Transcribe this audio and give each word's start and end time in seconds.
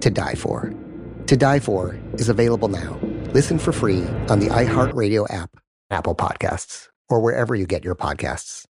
To 0.00 0.10
Die 0.10 0.34
For. 0.34 0.72
To 1.26 1.36
Die 1.36 1.60
For 1.60 1.98
is 2.14 2.28
available 2.28 2.68
now. 2.68 2.98
Listen 3.32 3.58
for 3.58 3.72
free 3.72 4.02
on 4.28 4.40
the 4.40 4.48
iHeartRadio 4.48 5.32
app, 5.32 5.50
Apple 5.90 6.14
Podcasts, 6.14 6.88
or 7.08 7.20
wherever 7.20 7.54
you 7.54 7.66
get 7.66 7.84
your 7.84 7.94
podcasts. 7.94 8.64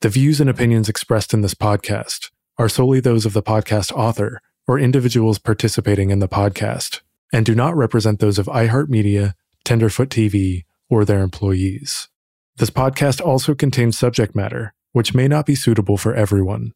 The 0.00 0.08
views 0.08 0.40
and 0.40 0.48
opinions 0.48 0.88
expressed 0.88 1.34
in 1.34 1.40
this 1.40 1.54
podcast 1.54 2.30
are 2.58 2.68
solely 2.68 3.00
those 3.00 3.26
of 3.26 3.32
the 3.32 3.42
podcast 3.42 3.90
author 3.92 4.40
or 4.66 4.78
individuals 4.78 5.38
participating 5.38 6.10
in 6.10 6.20
the 6.20 6.28
podcast 6.28 7.00
and 7.32 7.44
do 7.44 7.54
not 7.54 7.76
represent 7.76 8.20
those 8.20 8.38
of 8.38 8.46
iHeartMedia, 8.46 9.34
Tenderfoot 9.64 10.08
TV, 10.08 10.64
or 10.88 11.04
their 11.04 11.20
employees. 11.20 12.08
This 12.56 12.70
podcast 12.70 13.20
also 13.20 13.54
contains 13.54 13.98
subject 13.98 14.34
matter 14.34 14.72
which 14.94 15.12
may 15.12 15.26
not 15.26 15.44
be 15.44 15.56
suitable 15.56 15.96
for 15.96 16.14
everyone. 16.14 16.72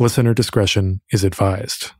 Listener 0.00 0.34
discretion 0.34 1.00
is 1.12 1.22
advised. 1.22 1.92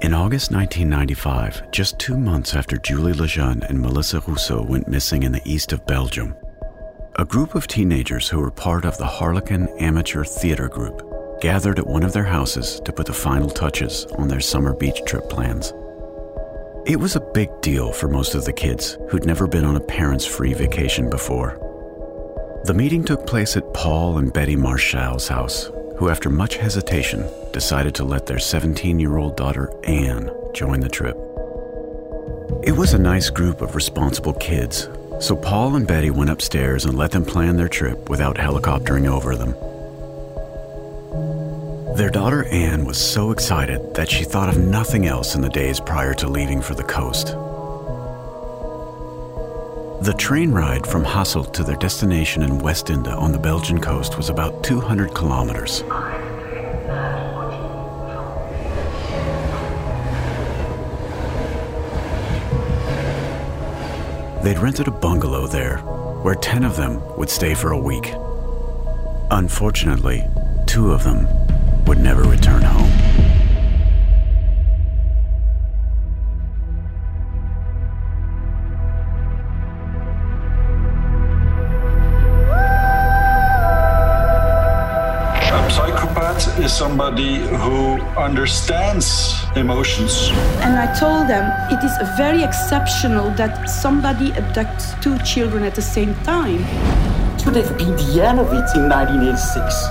In 0.00 0.14
August 0.14 0.52
1995, 0.52 1.72
just 1.72 1.98
two 1.98 2.16
months 2.16 2.54
after 2.54 2.76
Julie 2.76 3.12
Lejeune 3.12 3.64
and 3.64 3.80
Melissa 3.80 4.20
Russo 4.20 4.62
went 4.62 4.86
missing 4.86 5.24
in 5.24 5.32
the 5.32 5.42
east 5.44 5.72
of 5.72 5.84
Belgium, 5.88 6.36
a 7.16 7.24
group 7.24 7.56
of 7.56 7.66
teenagers 7.66 8.28
who 8.28 8.38
were 8.38 8.52
part 8.52 8.84
of 8.84 8.96
the 8.96 9.06
Harlequin 9.06 9.66
Amateur 9.80 10.22
Theater 10.22 10.68
Group 10.68 11.02
gathered 11.40 11.80
at 11.80 11.86
one 11.86 12.04
of 12.04 12.12
their 12.12 12.24
houses 12.24 12.80
to 12.84 12.92
put 12.92 13.06
the 13.06 13.12
final 13.12 13.50
touches 13.50 14.04
on 14.18 14.28
their 14.28 14.40
summer 14.40 14.72
beach 14.72 15.02
trip 15.04 15.28
plans. 15.28 15.72
It 16.86 17.00
was 17.00 17.16
a 17.16 17.30
big 17.34 17.50
deal 17.60 17.92
for 17.92 18.06
most 18.06 18.36
of 18.36 18.44
the 18.44 18.52
kids 18.52 18.96
who'd 19.10 19.26
never 19.26 19.48
been 19.48 19.64
on 19.64 19.74
a 19.74 19.80
parents' 19.80 20.24
free 20.24 20.54
vacation 20.54 21.10
before. 21.10 21.58
The 22.66 22.74
meeting 22.74 23.02
took 23.02 23.26
place 23.26 23.56
at 23.56 23.74
Paul 23.74 24.18
and 24.18 24.32
Betty 24.32 24.54
Marchal's 24.54 25.26
house, 25.26 25.72
who, 25.98 26.08
after 26.08 26.30
much 26.30 26.56
hesitation, 26.56 27.28
decided 27.52 27.94
to 27.96 28.04
let 28.04 28.26
their 28.26 28.38
17 28.38 29.00
year 29.00 29.16
old 29.16 29.36
daughter 29.36 29.70
An 29.84 30.30
join 30.54 30.80
the 30.80 30.88
trip. 30.88 31.16
It 32.62 32.76
was 32.76 32.94
a 32.94 32.98
nice 32.98 33.30
group 33.30 33.60
of 33.60 33.74
responsible 33.74 34.34
kids, 34.34 34.88
so 35.20 35.34
Paul 35.34 35.74
and 35.74 35.86
Betty 35.86 36.10
went 36.10 36.30
upstairs 36.30 36.84
and 36.84 36.96
let 36.96 37.10
them 37.10 37.24
plan 37.24 37.56
their 37.56 37.68
trip 37.68 38.08
without 38.08 38.36
helicoptering 38.36 39.06
over 39.06 39.36
them. 39.36 39.54
Their 41.96 42.10
daughter 42.10 42.44
An 42.44 42.84
was 42.84 42.96
so 42.96 43.32
excited 43.32 43.94
that 43.94 44.08
she 44.08 44.22
thought 44.22 44.48
of 44.48 44.56
nothing 44.56 45.06
else 45.06 45.34
in 45.34 45.40
the 45.40 45.48
days 45.48 45.80
prior 45.80 46.14
to 46.14 46.28
leaving 46.28 46.62
for 46.62 46.74
the 46.74 46.84
coast. 46.84 47.34
The 50.00 50.14
train 50.14 50.52
ride 50.52 50.86
from 50.86 51.04
Hasselt 51.04 51.52
to 51.54 51.64
their 51.64 51.74
destination 51.74 52.44
in 52.44 52.60
Westende 52.60 53.08
on 53.08 53.32
the 53.32 53.38
Belgian 53.38 53.80
coast 53.80 54.16
was 54.16 54.28
about 54.28 54.62
200 54.62 55.12
kilometers. 55.12 55.82
They'd 64.44 64.60
rented 64.60 64.86
a 64.86 64.92
bungalow 64.92 65.48
there, 65.48 65.78
where 66.22 66.36
10 66.36 66.62
of 66.62 66.76
them 66.76 67.02
would 67.16 67.28
stay 67.28 67.54
for 67.54 67.72
a 67.72 67.78
week. 67.78 68.14
Unfortunately, 69.32 70.24
two 70.66 70.92
of 70.92 71.02
them 71.02 71.26
would 71.86 71.98
never 71.98 72.22
return 72.22 72.62
home. 72.62 72.87
Psychopath 86.38 86.64
is 86.64 86.72
somebody 86.72 87.36
who 87.38 88.00
understands 88.16 89.34
emotions. 89.56 90.30
And 90.60 90.78
I 90.78 90.92
told 90.98 91.28
them 91.28 91.44
it 91.70 91.82
is 91.84 91.92
very 92.16 92.42
exceptional 92.42 93.30
that 93.32 93.68
somebody 93.68 94.30
abducts 94.32 95.00
two 95.02 95.18
children 95.18 95.64
at 95.64 95.74
the 95.74 95.82
same 95.82 96.14
time. 96.24 96.60
It 97.34 97.40
Should 97.42 97.56
have 97.56 97.76
been 97.78 97.96
the 97.96 98.22
end 98.22 98.40
of 98.40 98.46
it 98.48 98.66
in 98.76 98.88
1986. 98.88 99.86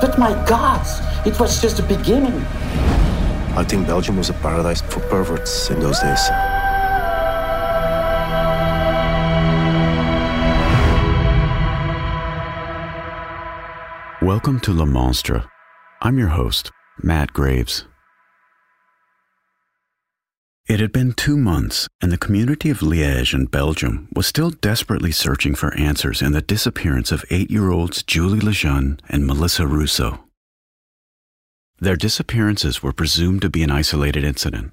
But 0.00 0.18
my 0.18 0.32
God, 0.46 0.80
it 1.26 1.38
was 1.38 1.60
just 1.60 1.76
the 1.76 1.82
beginning. 1.82 2.44
I 3.56 3.64
think 3.64 3.86
Belgium 3.86 4.16
was 4.16 4.30
a 4.30 4.34
paradise 4.34 4.80
for 4.80 5.00
perverts 5.00 5.70
in 5.70 5.80
those 5.80 6.00
days. 6.00 6.30
Welcome 14.22 14.60
to 14.60 14.72
Le 14.72 14.86
Monstre. 14.86 15.50
I'm 16.02 16.18
your 16.18 16.28
host, 16.28 16.70
Matt 17.02 17.34
Graves. 17.34 17.84
It 20.66 20.80
had 20.80 20.92
been 20.92 21.12
two 21.12 21.36
months, 21.36 21.88
and 22.00 22.10
the 22.10 22.16
community 22.16 22.70
of 22.70 22.78
Liège 22.78 23.34
in 23.34 23.44
Belgium 23.44 24.08
was 24.14 24.26
still 24.26 24.48
desperately 24.48 25.12
searching 25.12 25.54
for 25.54 25.74
answers 25.74 26.22
in 26.22 26.32
the 26.32 26.40
disappearance 26.40 27.12
of 27.12 27.26
eight 27.28 27.50
year 27.50 27.70
olds 27.70 28.02
Julie 28.02 28.40
Lejeune 28.40 28.98
and 29.10 29.26
Melissa 29.26 29.66
Russo. 29.66 30.24
Their 31.80 31.96
disappearances 31.96 32.82
were 32.82 32.94
presumed 32.94 33.42
to 33.42 33.50
be 33.50 33.62
an 33.62 33.70
isolated 33.70 34.24
incident. 34.24 34.72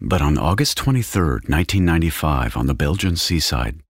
But 0.00 0.20
on 0.20 0.36
August 0.36 0.78
23, 0.78 1.22
1995, 1.46 2.56
on 2.56 2.66
the 2.66 2.74
Belgian 2.74 3.14
seaside, 3.14 3.82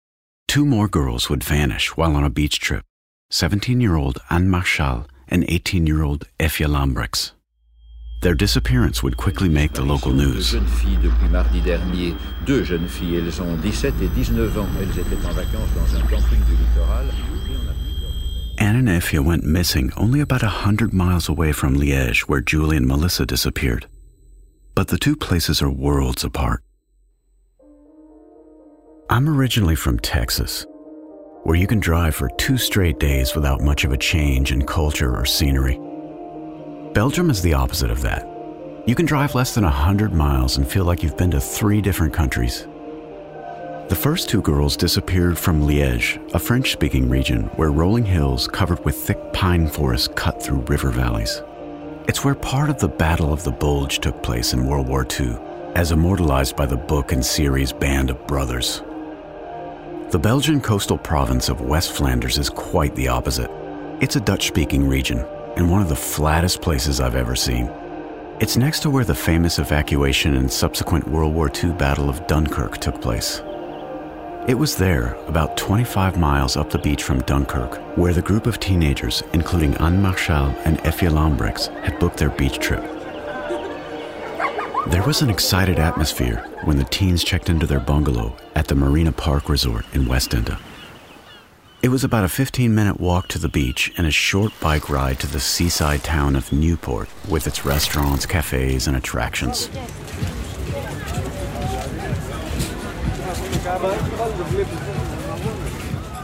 two 0.49 0.67
more 0.67 0.89
girls 0.89 1.31
would 1.31 1.45
vanish 1.45 1.97
while 1.97 2.17
on 2.17 2.25
a 2.25 2.31
beach 2.31 2.59
trip 2.59 2.85
17 3.31 3.81
year 3.81 3.95
old 3.95 4.19
An 4.29 4.51
Marchal 4.51 5.07
and 5.35 5.45
18 5.49 5.85
year 5.85 6.05
old 6.05 6.29
Eefje 6.39 6.69
Lambrecks. 6.69 7.33
Their 8.23 8.35
disappearance 8.35 9.03
would 9.03 9.17
quickly 9.17 9.49
make 9.49 9.73
the 9.73 9.83
local 9.83 10.13
news. 10.13 10.53
Deux 10.53 10.61
jeunes 10.61 10.81
filles 10.81 11.03
depuis 11.03 11.29
mardi 11.29 11.61
dernier. 11.61 12.15
Deux 12.47 12.63
jeunes 12.65 12.89
filles, 12.89 13.17
elles 13.17 13.43
ont 13.43 13.61
17 13.61 13.95
et 14.01 14.09
19 14.15 14.57
ans. 14.57 14.69
Elles 14.79 14.97
étaient 14.97 15.27
en 15.27 15.33
vacances 15.33 15.75
dans 15.75 15.97
un 15.97 16.03
camping 16.07 16.41
du 16.47 16.55
littoral. 16.57 17.07
Et 17.07 17.57
on 17.57 17.69
a 17.69 17.75
plusieurs- 17.75 18.61
An 18.61 18.77
and 18.77 18.89
Eefje 18.89 19.19
went 19.19 19.45
missing 19.45 19.91
only 19.97 20.21
about 20.21 20.45
a 20.45 20.65
hundred 20.65 20.93
miles 20.95 21.29
away 21.29 21.51
from 21.53 21.75
Liège, 21.77 22.29
where 22.29 22.41
Julie 22.41 22.77
and 22.77 22.87
Melissa 22.87 23.27
disappeared. 23.27 23.87
But 24.77 24.87
the 24.87 24.99
two 24.99 25.17
places 25.17 25.61
are 25.61 25.69
worlds 25.69 26.23
apart. 26.25 26.63
I'm 29.11 29.29
originally 29.29 29.75
from 29.77 29.99
Texas, 29.99 30.65
where 31.45 31.57
you 31.57 31.67
can 31.67 31.79
drive 31.79 32.15
for 32.15 32.31
two 32.31 32.57
straight 32.57 32.99
days 32.99 33.35
without 33.35 33.61
much 33.61 33.85
of 33.85 33.93
a 33.93 33.99
change 33.99 34.51
in 34.51 34.65
culture 34.65 35.15
or 35.15 35.27
scenery. 35.27 35.79
Belgium 36.95 37.29
is 37.29 37.43
the 37.43 37.53
opposite 37.53 37.91
of 37.91 38.01
that. 38.01 38.27
You 38.87 38.95
can 38.95 39.05
drive 39.05 39.35
less 39.35 39.55
than 39.55 39.65
100 39.65 40.13
miles 40.13 40.57
and 40.57 40.67
feel 40.67 40.85
like 40.85 41.03
you've 41.03 41.19
been 41.19 41.31
to 41.33 41.41
three 41.41 41.83
different 41.83 42.15
countries. 42.15 42.67
The 43.89 43.99
first 44.01 44.31
two 44.31 44.41
girls 44.41 44.77
disappeared 44.77 45.39
from 45.39 45.61
Liège, 45.61 46.33
a 46.33 46.39
French 46.39 46.73
speaking 46.73 47.11
region 47.11 47.45
where 47.57 47.71
rolling 47.71 48.07
hills 48.07 48.49
covered 48.49 48.83
with 48.87 48.97
thick 48.97 49.19
pine 49.35 49.69
forests 49.69 50.09
cut 50.15 50.43
through 50.43 50.61
river 50.63 50.89
valleys. 50.89 51.43
It's 52.09 52.25
where 52.25 52.35
part 52.35 52.71
of 52.71 52.79
the 52.79 52.89
Battle 52.89 53.33
of 53.33 53.45
the 53.45 53.53
Bulge 53.53 53.99
took 53.99 54.23
place 54.23 54.55
in 54.55 54.67
World 54.67 54.89
War 54.89 55.07
II, 55.21 55.37
as 55.75 55.93
immortalized 55.93 56.57
by 56.57 56.65
the 56.65 56.77
book 56.77 57.13
and 57.13 57.25
series 57.25 57.73
Band 57.73 58.09
of 58.09 58.27
Brothers. 58.27 58.83
The 60.11 60.19
Belgian 60.19 60.61
coastal 60.61 60.99
province 60.99 61.49
of 61.49 61.63
West 61.63 61.93
Flanders 61.93 62.39
is 62.39 62.49
quite 62.49 62.95
the 62.95 63.09
opposite. 63.09 63.51
It's 64.01 64.17
a 64.17 64.21
Dutch 64.21 64.47
speaking 64.47 64.87
region 64.87 65.25
and 65.57 65.69
one 65.69 65.83
of 65.83 65.89
the 65.89 65.97
flattest 65.97 66.61
places 66.61 67.01
I've 67.01 67.17
ever 67.17 67.35
seen. 67.35 67.69
It's 68.39 68.57
next 68.57 68.81
to 68.81 68.91
where 68.91 69.05
the 69.05 69.15
famous 69.15 69.59
evacuation 69.59 70.37
and 70.37 70.53
subsequent 70.53 71.09
World 71.09 71.35
War 71.35 71.51
II 71.53 71.73
Battle 71.73 72.09
of 72.09 72.27
Dunkirk 72.27 72.79
took 72.79 73.01
place. 73.01 73.43
It 74.47 74.59
was 74.59 74.77
there, 74.77 75.15
about 75.27 75.57
25 75.57 76.19
miles 76.19 76.57
up 76.57 76.71
the 76.71 76.79
beach 76.79 77.03
from 77.03 77.23
Dunkirk, 77.23 77.97
where 77.97 78.13
the 78.13 78.23
group 78.23 78.47
of 78.47 78.61
teenagers, 78.61 79.23
including 79.33 79.75
An 79.77 80.03
Marchal 80.03 80.55
and 80.65 80.79
Eefje 80.81 81.11
Lambrecks, 81.11 81.69
had 81.83 81.99
booked 81.99 82.19
their 82.19 82.31
beach 82.31 82.59
trip. 82.59 82.94
There 84.87 85.03
was 85.03 85.23
an 85.23 85.31
excited 85.31 85.79
atmosphere 85.79 86.45
when 86.65 86.77
the 86.77 86.85
teens 86.85 87.25
checked 87.25 87.49
into 87.49 87.67
their 87.67 87.81
bungalow 87.81 88.37
at 88.55 88.69
the 88.69 88.75
Marina 88.75 89.13
Park 89.13 89.49
Resort 89.49 89.87
in 89.95 90.05
Westende. 90.05 90.61
It 91.81 91.89
was 91.89 92.05
about 92.05 92.25
a 92.25 92.29
15 92.29 92.75
minute 92.75 93.01
walk 93.01 93.29
to 93.29 93.39
the 93.39 93.49
beach 93.49 93.91
and 93.97 94.07
a 94.07 94.11
short 94.11 94.53
bike 94.61 94.91
ride 94.91 95.19
to 95.21 95.27
the 95.27 95.41
seaside 95.41 96.05
town 96.05 96.37
of 96.37 96.53
Newport 96.53 97.09
with 97.31 97.47
its 97.47 97.65
restaurants, 97.65 98.27
cafes, 98.27 98.87
and 98.87 98.95
attractions. 98.95 99.71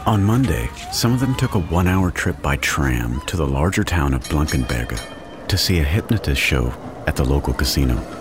On 0.05 0.23
Monday, 0.23 0.69
some 0.91 1.13
of 1.13 1.19
them 1.19 1.33
took 1.33 1.55
a 1.55 1.59
one 1.59 1.87
hour 1.87 2.11
trip 2.11 2.39
by 2.43 2.57
tram 2.57 3.21
to 3.21 3.35
the 3.35 3.47
larger 3.47 3.83
town 3.83 4.13
of 4.13 4.23
Blankenberge 4.25 4.99
to 5.47 5.57
see 5.57 5.79
a 5.79 5.83
hypnotist 5.83 6.39
show 6.39 6.71
at 7.07 7.15
the 7.15 7.25
local 7.25 7.55
casino. 7.55 8.20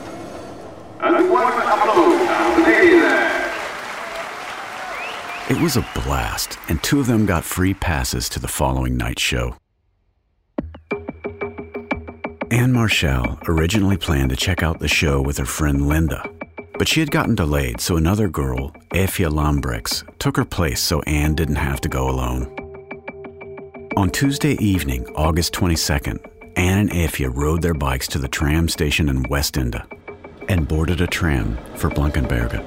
It 5.50 5.60
was 5.60 5.76
a 5.76 5.84
blast, 5.96 6.58
and 6.68 6.80
two 6.80 7.00
of 7.00 7.08
them 7.08 7.26
got 7.26 7.42
free 7.42 7.74
passes 7.74 8.28
to 8.28 8.38
the 8.38 8.46
following 8.46 8.96
night's 8.96 9.20
show. 9.20 9.56
An 12.52 12.72
Marchal 12.72 13.36
originally 13.48 13.96
planned 13.96 14.30
to 14.30 14.36
check 14.36 14.62
out 14.62 14.78
the 14.78 14.86
show 14.86 15.20
with 15.20 15.38
her 15.38 15.44
friend 15.44 15.88
Linda, 15.88 16.24
but 16.78 16.86
she 16.86 17.00
had 17.00 17.10
gotten 17.10 17.34
delayed, 17.34 17.80
so 17.80 17.96
another 17.96 18.28
girl, 18.28 18.70
Eefje 18.94 19.28
Lambrecks, 19.28 20.04
took 20.20 20.36
her 20.36 20.44
place 20.44 20.80
so 20.80 21.02
An 21.02 21.34
didn't 21.34 21.56
have 21.56 21.80
to 21.80 21.88
go 21.88 22.08
alone. 22.08 22.46
On 23.96 24.08
Tuesday 24.08 24.54
evening, 24.60 25.04
August 25.16 25.52
22nd, 25.54 26.24
An 26.56 26.78
and 26.78 26.90
Eefje 26.90 27.28
rode 27.34 27.62
their 27.62 27.74
bikes 27.74 28.06
to 28.06 28.18
the 28.18 28.28
tram 28.28 28.68
station 28.68 29.08
in 29.08 29.24
Westende 29.24 29.84
and 30.48 30.66
boarded 30.66 31.00
a 31.00 31.06
tram 31.06 31.58
for 31.76 31.90
Blankenberge. 31.90 32.60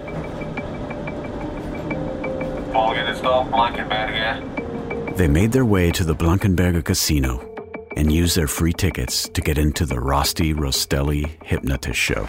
They 5.17 5.27
made 5.27 5.51
their 5.51 5.65
way 5.65 5.91
to 5.91 6.03
the 6.03 6.15
Blankenberge 6.15 6.83
Casino 6.83 7.49
and 7.95 8.11
used 8.11 8.35
their 8.35 8.47
free 8.47 8.73
tickets 8.73 9.29
to 9.29 9.41
get 9.41 9.57
into 9.57 9.85
the 9.85 9.99
Rosti 9.99 10.53
Rostelli 10.53 11.29
Hypnotist 11.43 11.99
Show. 11.99 12.27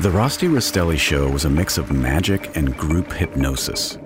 The 0.00 0.10
Rosti 0.10 0.48
Rostelli 0.48 0.98
Show 0.98 1.30
was 1.30 1.44
a 1.44 1.50
mix 1.50 1.78
of 1.78 1.90
magic 1.90 2.56
and 2.56 2.76
group 2.76 3.12
hypnosis. 3.12 3.96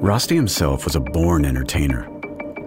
Rosti 0.00 0.34
himself 0.34 0.84
was 0.84 0.96
a 0.96 1.00
born 1.00 1.44
entertainer, 1.44 2.08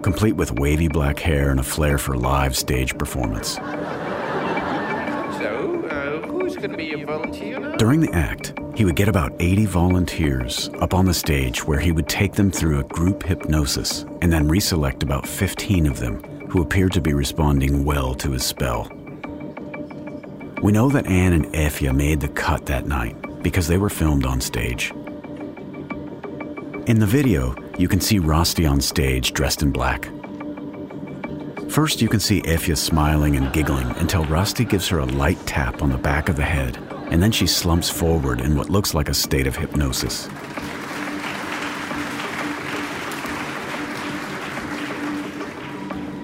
complete 0.06 0.36
with 0.36 0.52
wavy 0.52 0.86
black 0.86 1.18
hair 1.18 1.50
and 1.50 1.58
a 1.58 1.64
flair 1.64 1.98
for 1.98 2.16
live 2.16 2.56
stage 2.56 2.96
performance. 2.96 3.58
Uh, 3.58 3.96
going 6.54 6.70
to 6.70 6.76
be 6.76 6.92
a 6.92 7.04
volunteer? 7.04 7.58
During 7.76 7.98
the 7.98 8.12
act, 8.12 8.54
he 8.76 8.84
would 8.84 8.94
get 8.94 9.08
about 9.08 9.32
80 9.40 9.66
volunteers 9.66 10.70
up 10.80 10.94
on 10.94 11.06
the 11.06 11.12
stage 11.12 11.64
where 11.64 11.80
he 11.80 11.90
would 11.90 12.08
take 12.08 12.34
them 12.34 12.52
through 12.52 12.78
a 12.78 12.84
group 12.84 13.24
hypnosis 13.24 14.04
and 14.22 14.32
then 14.32 14.48
reselect 14.48 15.02
about 15.02 15.26
15 15.26 15.88
of 15.88 15.98
them 15.98 16.22
who 16.50 16.62
appeared 16.62 16.92
to 16.92 17.00
be 17.00 17.12
responding 17.12 17.84
well 17.84 18.14
to 18.14 18.30
his 18.30 18.46
spell. 18.46 18.88
We 20.62 20.70
know 20.70 20.88
that 20.88 21.08
An 21.08 21.32
and 21.32 21.46
Eefje 21.46 21.92
made 21.92 22.20
the 22.20 22.28
cut 22.28 22.66
that 22.66 22.86
night 22.86 23.16
because 23.42 23.66
they 23.66 23.76
were 23.76 23.90
filmed 23.90 24.24
on 24.24 24.40
stage. 24.40 24.92
In 26.86 27.00
the 27.00 27.06
video, 27.06 27.56
you 27.78 27.88
can 27.88 28.00
see 28.00 28.18
Rosti 28.18 28.66
on 28.70 28.80
stage 28.80 29.32
dressed 29.32 29.62
in 29.62 29.70
black. 29.70 30.08
First, 31.68 32.00
you 32.00 32.08
can 32.08 32.20
see 32.20 32.40
Eefje 32.42 32.76
smiling 32.76 33.36
and 33.36 33.52
giggling 33.52 33.88
until 33.96 34.24
Rosti 34.24 34.64
gives 34.64 34.88
her 34.88 35.00
a 35.00 35.04
light 35.04 35.38
tap 35.46 35.82
on 35.82 35.90
the 35.90 35.98
back 35.98 36.28
of 36.28 36.36
the 36.36 36.42
head, 36.42 36.78
and 37.10 37.22
then 37.22 37.32
she 37.32 37.46
slumps 37.46 37.90
forward 37.90 38.40
in 38.40 38.56
what 38.56 38.70
looks 38.70 38.94
like 38.94 39.08
a 39.08 39.14
state 39.14 39.46
of 39.46 39.56
hypnosis. 39.56 40.28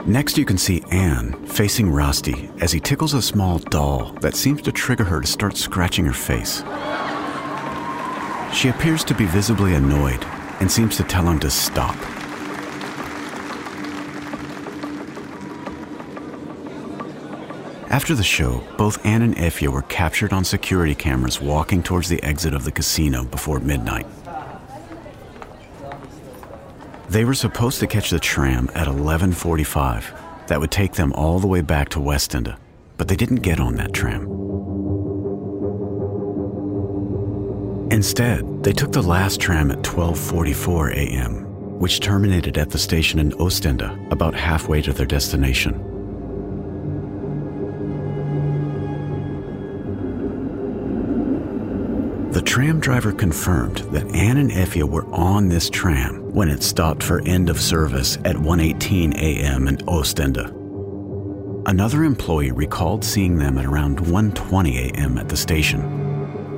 Next, 0.06 0.38
you 0.38 0.44
can 0.44 0.58
see 0.58 0.82
An 0.90 1.44
facing 1.46 1.90
Rosti 1.90 2.50
as 2.60 2.72
he 2.72 2.80
tickles 2.80 3.14
a 3.14 3.22
small 3.22 3.58
doll 3.58 4.12
that 4.20 4.34
seems 4.34 4.62
to 4.62 4.72
trigger 4.72 5.04
her 5.04 5.20
to 5.20 5.26
start 5.26 5.56
scratching 5.56 6.06
her 6.06 6.12
face. 6.12 6.64
She 8.54 8.68
appears 8.68 9.04
to 9.04 9.14
be 9.14 9.26
visibly 9.26 9.74
annoyed 9.74 10.24
and 10.62 10.70
seems 10.70 10.96
to 10.96 11.02
tell 11.02 11.28
him 11.28 11.40
to 11.40 11.50
stop. 11.50 11.96
After 17.90 18.14
the 18.14 18.22
show, 18.22 18.62
both 18.78 19.04
An 19.04 19.22
and 19.22 19.36
Eefje 19.36 19.66
were 19.66 19.82
captured 19.82 20.32
on 20.32 20.44
security 20.44 20.94
cameras 20.94 21.40
walking 21.40 21.82
towards 21.82 22.08
the 22.08 22.22
exit 22.22 22.54
of 22.54 22.62
the 22.62 22.70
casino 22.70 23.24
before 23.24 23.58
midnight. 23.58 24.06
They 27.08 27.24
were 27.24 27.34
supposed 27.34 27.80
to 27.80 27.88
catch 27.88 28.10
the 28.10 28.20
tram 28.20 28.70
at 28.72 28.86
11:45 28.86 30.12
that 30.46 30.60
would 30.60 30.70
take 30.70 30.92
them 30.92 31.12
all 31.14 31.40
the 31.40 31.48
way 31.48 31.60
back 31.60 31.88
to 31.88 31.98
Westende, 31.98 32.54
but 32.96 33.08
they 33.08 33.16
didn't 33.16 33.42
get 33.42 33.58
on 33.58 33.74
that 33.74 33.92
tram. 33.92 34.81
Instead, 37.92 38.64
they 38.64 38.72
took 38.72 38.90
the 38.90 39.02
last 39.02 39.38
tram 39.38 39.70
at 39.70 39.82
12:44 39.82 40.92
a.m., 40.94 41.44
which 41.78 42.00
terminated 42.00 42.56
at 42.56 42.70
the 42.70 42.78
station 42.78 43.18
in 43.18 43.32
Ostende, 43.32 44.10
about 44.10 44.34
halfway 44.34 44.80
to 44.80 44.94
their 44.94 45.04
destination. 45.04 45.74
The 52.30 52.40
tram 52.40 52.80
driver 52.80 53.12
confirmed 53.12 53.80
that 53.92 54.06
An 54.14 54.38
and 54.38 54.50
Eefje 54.50 54.88
were 54.88 55.04
on 55.12 55.50
this 55.50 55.68
tram 55.68 56.32
when 56.32 56.48
it 56.48 56.62
stopped 56.62 57.02
for 57.02 57.20
end 57.26 57.50
of 57.50 57.60
service 57.60 58.16
at 58.24 58.36
1:18 58.36 59.12
a.m. 59.16 59.68
in 59.68 59.76
Ostende. 59.86 60.50
Another 61.66 62.04
employee 62.04 62.52
recalled 62.52 63.04
seeing 63.04 63.36
them 63.36 63.58
at 63.58 63.66
around 63.66 63.98
1:20 63.98 64.78
a.m. 64.78 65.18
at 65.18 65.28
the 65.28 65.36
station. 65.36 66.01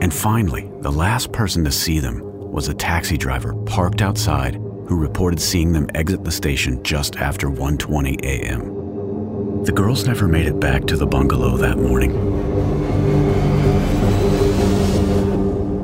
And 0.04 0.12
finally, 0.12 0.70
the 0.80 0.92
last 0.92 1.32
person 1.32 1.64
to 1.64 1.72
see 1.72 1.98
them 1.98 2.20
was 2.52 2.68
a 2.68 2.74
taxi 2.74 3.16
driver 3.16 3.54
parked 3.64 4.02
outside 4.02 4.56
who 4.56 4.98
reported 4.98 5.40
seeing 5.40 5.72
them 5.72 5.88
exit 5.94 6.24
the 6.24 6.30
station 6.30 6.82
just 6.82 7.16
after 7.16 7.48
1:20 7.48 8.22
a.m. 8.22 9.64
The 9.64 9.72
girls 9.72 10.06
never 10.06 10.28
made 10.28 10.44
it 10.44 10.60
back 10.60 10.84
to 10.88 10.98
the 10.98 11.06
bungalow 11.06 11.56
that 11.56 11.78
morning. 11.78 12.12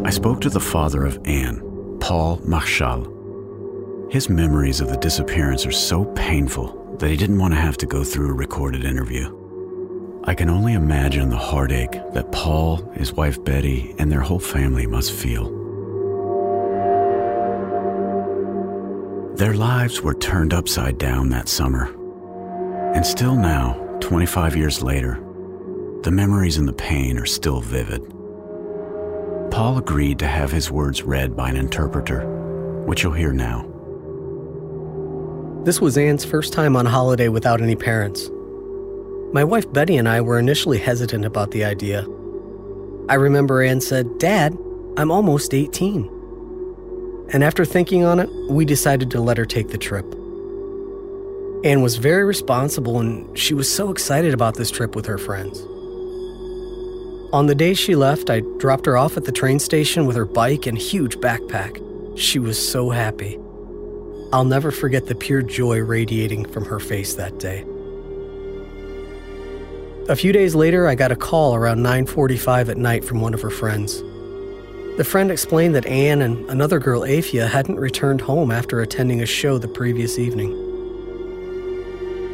I 0.04 0.10
spoke 0.10 0.42
to 0.42 0.50
the 0.50 0.60
father 0.60 1.06
of 1.06 1.18
An, 1.24 1.62
Paul 1.98 2.42
Marchal. 2.44 3.08
His 4.10 4.28
memories 4.28 4.82
of 4.82 4.90
the 4.90 4.98
disappearance 4.98 5.64
are 5.64 5.72
so 5.72 6.04
painful 6.04 6.98
that 6.98 7.08
he 7.08 7.16
didn't 7.16 7.38
want 7.38 7.54
to 7.54 7.60
have 7.60 7.78
to 7.78 7.86
go 7.86 8.04
through 8.04 8.28
a 8.28 8.34
recorded 8.34 8.84
interview. 8.84 9.39
I 10.24 10.34
can 10.34 10.50
only 10.50 10.74
imagine 10.74 11.30
the 11.30 11.36
heartache 11.36 11.92
that 12.12 12.30
Paul, 12.30 12.76
his 12.92 13.12
wife 13.12 13.42
Betty, 13.42 13.94
and 13.98 14.12
their 14.12 14.20
whole 14.20 14.38
family 14.38 14.86
must 14.86 15.12
feel. 15.12 15.44
Their 19.36 19.54
lives 19.54 20.02
were 20.02 20.12
turned 20.12 20.52
upside 20.52 20.98
down 20.98 21.30
that 21.30 21.48
summer. 21.48 21.86
And 22.94 23.06
still 23.06 23.34
now, 23.34 23.74
25 24.00 24.56
years 24.56 24.82
later, 24.82 25.14
the 26.02 26.10
memories 26.10 26.58
and 26.58 26.68
the 26.68 26.74
pain 26.74 27.18
are 27.18 27.24
still 27.26 27.62
vivid. 27.62 28.02
Paul 29.50 29.78
agreed 29.78 30.18
to 30.18 30.26
have 30.26 30.52
his 30.52 30.70
words 30.70 31.02
read 31.02 31.34
by 31.34 31.48
an 31.48 31.56
interpreter, 31.56 32.26
which 32.84 33.02
you'll 33.02 33.14
hear 33.14 33.32
now. 33.32 33.66
This 35.64 35.80
was 35.80 35.96
An's 35.96 36.26
first 36.26 36.52
time 36.52 36.76
on 36.76 36.84
holiday 36.84 37.28
without 37.28 37.62
any 37.62 37.76
parents. 37.76 38.30
My 39.32 39.44
wife 39.44 39.72
Betty 39.72 39.96
and 39.96 40.08
I 40.08 40.20
were 40.20 40.40
initially 40.40 40.78
hesitant 40.78 41.24
about 41.24 41.52
the 41.52 41.64
idea. 41.64 42.00
I 43.08 43.14
remember 43.14 43.62
An 43.62 43.80
said, 43.80 44.18
Dad, 44.18 44.58
I'm 44.96 45.12
almost 45.12 45.54
18. 45.54 47.28
And 47.32 47.44
after 47.44 47.64
thinking 47.64 48.02
on 48.02 48.18
it, 48.18 48.28
we 48.48 48.64
decided 48.64 49.08
to 49.12 49.20
let 49.20 49.38
her 49.38 49.46
take 49.46 49.68
the 49.68 49.78
trip. 49.78 50.04
An 51.64 51.80
was 51.80 51.96
very 51.96 52.24
responsible 52.24 52.98
and 52.98 53.38
she 53.38 53.54
was 53.54 53.72
so 53.72 53.92
excited 53.92 54.34
about 54.34 54.56
this 54.56 54.70
trip 54.70 54.96
with 54.96 55.06
her 55.06 55.18
friends. 55.18 55.60
On 57.32 57.46
the 57.46 57.54
day 57.54 57.74
she 57.74 57.94
left, 57.94 58.30
I 58.30 58.40
dropped 58.58 58.86
her 58.86 58.96
off 58.96 59.16
at 59.16 59.26
the 59.26 59.32
train 59.32 59.60
station 59.60 60.06
with 60.06 60.16
her 60.16 60.24
bike 60.24 60.66
and 60.66 60.76
huge 60.76 61.18
backpack. 61.18 61.80
She 62.18 62.40
was 62.40 62.58
so 62.58 62.90
happy. 62.90 63.38
I'll 64.32 64.44
never 64.44 64.72
forget 64.72 65.06
the 65.06 65.14
pure 65.14 65.42
joy 65.42 65.78
radiating 65.78 66.46
from 66.46 66.64
her 66.64 66.80
face 66.80 67.14
that 67.14 67.38
day. 67.38 67.64
A 70.10 70.16
few 70.16 70.32
days 70.32 70.56
later, 70.56 70.88
I 70.88 70.96
got 70.96 71.12
a 71.12 71.16
call 71.16 71.54
around 71.54 71.84
9:45 71.84 72.68
at 72.68 72.76
night 72.76 73.04
from 73.04 73.20
one 73.20 73.32
of 73.32 73.40
her 73.42 73.48
friends. 73.48 74.02
The 74.96 75.04
friend 75.04 75.30
explained 75.30 75.76
that 75.76 75.86
An 75.86 76.20
and 76.20 76.50
another 76.50 76.80
girl, 76.80 77.02
Eefje, 77.02 77.48
hadn't 77.48 77.78
returned 77.78 78.20
home 78.20 78.50
after 78.50 78.80
attending 78.80 79.22
a 79.22 79.26
show 79.26 79.56
the 79.56 79.68
previous 79.68 80.18
evening. 80.18 80.52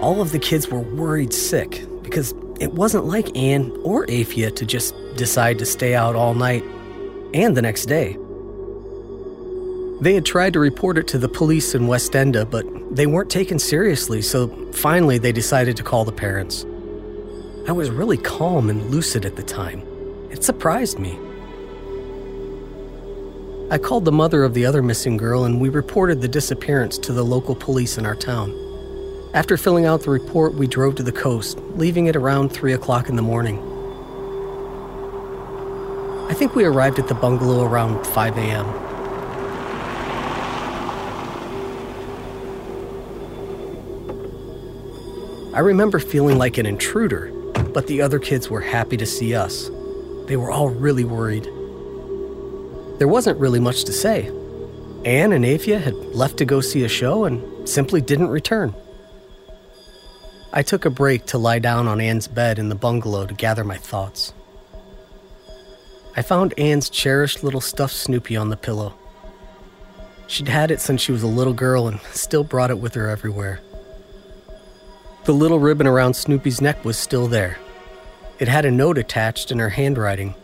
All 0.00 0.22
of 0.22 0.32
the 0.32 0.38
kids 0.38 0.70
were 0.70 0.80
worried 0.80 1.34
sick 1.34 1.84
because 2.02 2.34
it 2.60 2.72
wasn't 2.72 3.04
like 3.04 3.36
An 3.36 3.70
or 3.82 4.06
Eefje 4.06 4.56
to 4.56 4.64
just 4.64 4.94
decide 5.16 5.58
to 5.58 5.66
stay 5.66 5.94
out 5.94 6.16
all 6.16 6.32
night 6.32 6.64
and 7.34 7.54
the 7.54 7.60
next 7.60 7.84
day. 7.84 8.16
They 10.00 10.14
had 10.14 10.24
tried 10.24 10.54
to 10.54 10.60
report 10.60 10.96
it 10.96 11.08
to 11.08 11.18
the 11.18 11.28
police 11.28 11.74
in 11.74 11.88
Westende, 11.88 12.50
but 12.50 12.64
they 12.90 13.04
weren't 13.04 13.28
taken 13.28 13.58
seriously, 13.58 14.22
so 14.22 14.48
finally 14.72 15.18
they 15.18 15.30
decided 15.30 15.76
to 15.76 15.82
call 15.82 16.06
the 16.06 16.12
parents. 16.26 16.64
I 17.68 17.72
was 17.72 17.90
really 17.90 18.16
calm 18.16 18.70
and 18.70 18.92
lucid 18.92 19.24
at 19.24 19.34
the 19.34 19.42
time. 19.42 19.82
It 20.30 20.44
surprised 20.44 21.00
me. 21.00 21.18
I 23.72 23.78
called 23.78 24.04
the 24.04 24.12
mother 24.12 24.44
of 24.44 24.54
the 24.54 24.64
other 24.64 24.82
missing 24.82 25.16
girl 25.16 25.46
and 25.46 25.60
we 25.60 25.68
reported 25.68 26.20
the 26.20 26.28
disappearance 26.28 26.96
to 26.98 27.12
the 27.12 27.24
local 27.24 27.56
police 27.56 27.98
in 27.98 28.06
our 28.06 28.14
town. 28.14 28.54
After 29.34 29.56
filling 29.56 29.84
out 29.84 30.02
the 30.02 30.10
report, 30.10 30.54
we 30.54 30.68
drove 30.68 30.94
to 30.94 31.02
the 31.02 31.10
coast, 31.10 31.58
leaving 31.74 32.06
it 32.06 32.14
around 32.14 32.50
3 32.50 32.72
o'clock 32.72 33.08
in 33.08 33.16
the 33.16 33.22
morning. 33.22 33.58
I 36.30 36.34
think 36.34 36.54
we 36.54 36.64
arrived 36.64 37.00
at 37.00 37.08
the 37.08 37.14
bungalow 37.14 37.64
around 37.64 38.06
5 38.06 38.38
a.m. 38.38 38.66
I 45.52 45.58
remember 45.58 45.98
feeling 45.98 46.38
like 46.38 46.58
an 46.58 46.66
intruder, 46.66 47.32
but 47.76 47.88
the 47.88 48.00
other 48.00 48.18
kids 48.18 48.48
were 48.48 48.62
happy 48.62 48.96
to 48.96 49.04
see 49.04 49.34
us. 49.34 49.70
They 50.28 50.36
were 50.38 50.50
all 50.50 50.70
really 50.70 51.04
worried. 51.04 51.44
There 52.98 53.06
wasn't 53.06 53.38
really 53.38 53.60
much 53.60 53.84
to 53.84 53.92
say. 53.92 54.28
An 55.04 55.30
and 55.30 55.44
Eefje 55.44 55.78
had 55.82 55.94
left 55.94 56.38
to 56.38 56.46
go 56.46 56.62
see 56.62 56.84
a 56.84 56.88
show 56.88 57.24
and 57.24 57.68
simply 57.68 58.00
didn't 58.00 58.28
return. 58.28 58.74
I 60.54 60.62
took 60.62 60.86
a 60.86 60.90
break 60.90 61.26
to 61.26 61.36
lie 61.36 61.58
down 61.58 61.86
on 61.86 62.00
An's 62.00 62.28
bed 62.28 62.58
in 62.58 62.70
the 62.70 62.74
bungalow 62.74 63.26
to 63.26 63.34
gather 63.34 63.62
my 63.62 63.76
thoughts. 63.76 64.32
I 66.16 66.22
found 66.22 66.58
An's 66.58 66.88
cherished 66.88 67.44
little 67.44 67.60
stuffed 67.60 67.92
Snoopy 67.92 68.38
on 68.38 68.48
the 68.48 68.56
pillow. 68.56 68.94
She'd 70.28 70.48
had 70.48 70.70
it 70.70 70.80
since 70.80 71.02
she 71.02 71.12
was 71.12 71.22
a 71.22 71.26
little 71.26 71.52
girl 71.52 71.88
and 71.88 72.00
still 72.14 72.42
brought 72.42 72.70
it 72.70 72.78
with 72.78 72.94
her 72.94 73.10
everywhere. 73.10 73.60
The 75.24 75.34
little 75.34 75.58
ribbon 75.58 75.86
around 75.86 76.14
Snoopy's 76.14 76.62
neck 76.62 76.82
was 76.82 76.96
still 76.96 77.26
there. 77.26 77.58
It 78.38 78.48
had 78.48 78.66
a 78.66 78.70
note 78.70 78.98
attached 78.98 79.50
in 79.50 79.58
her 79.58 79.70
handwriting, 79.70 80.34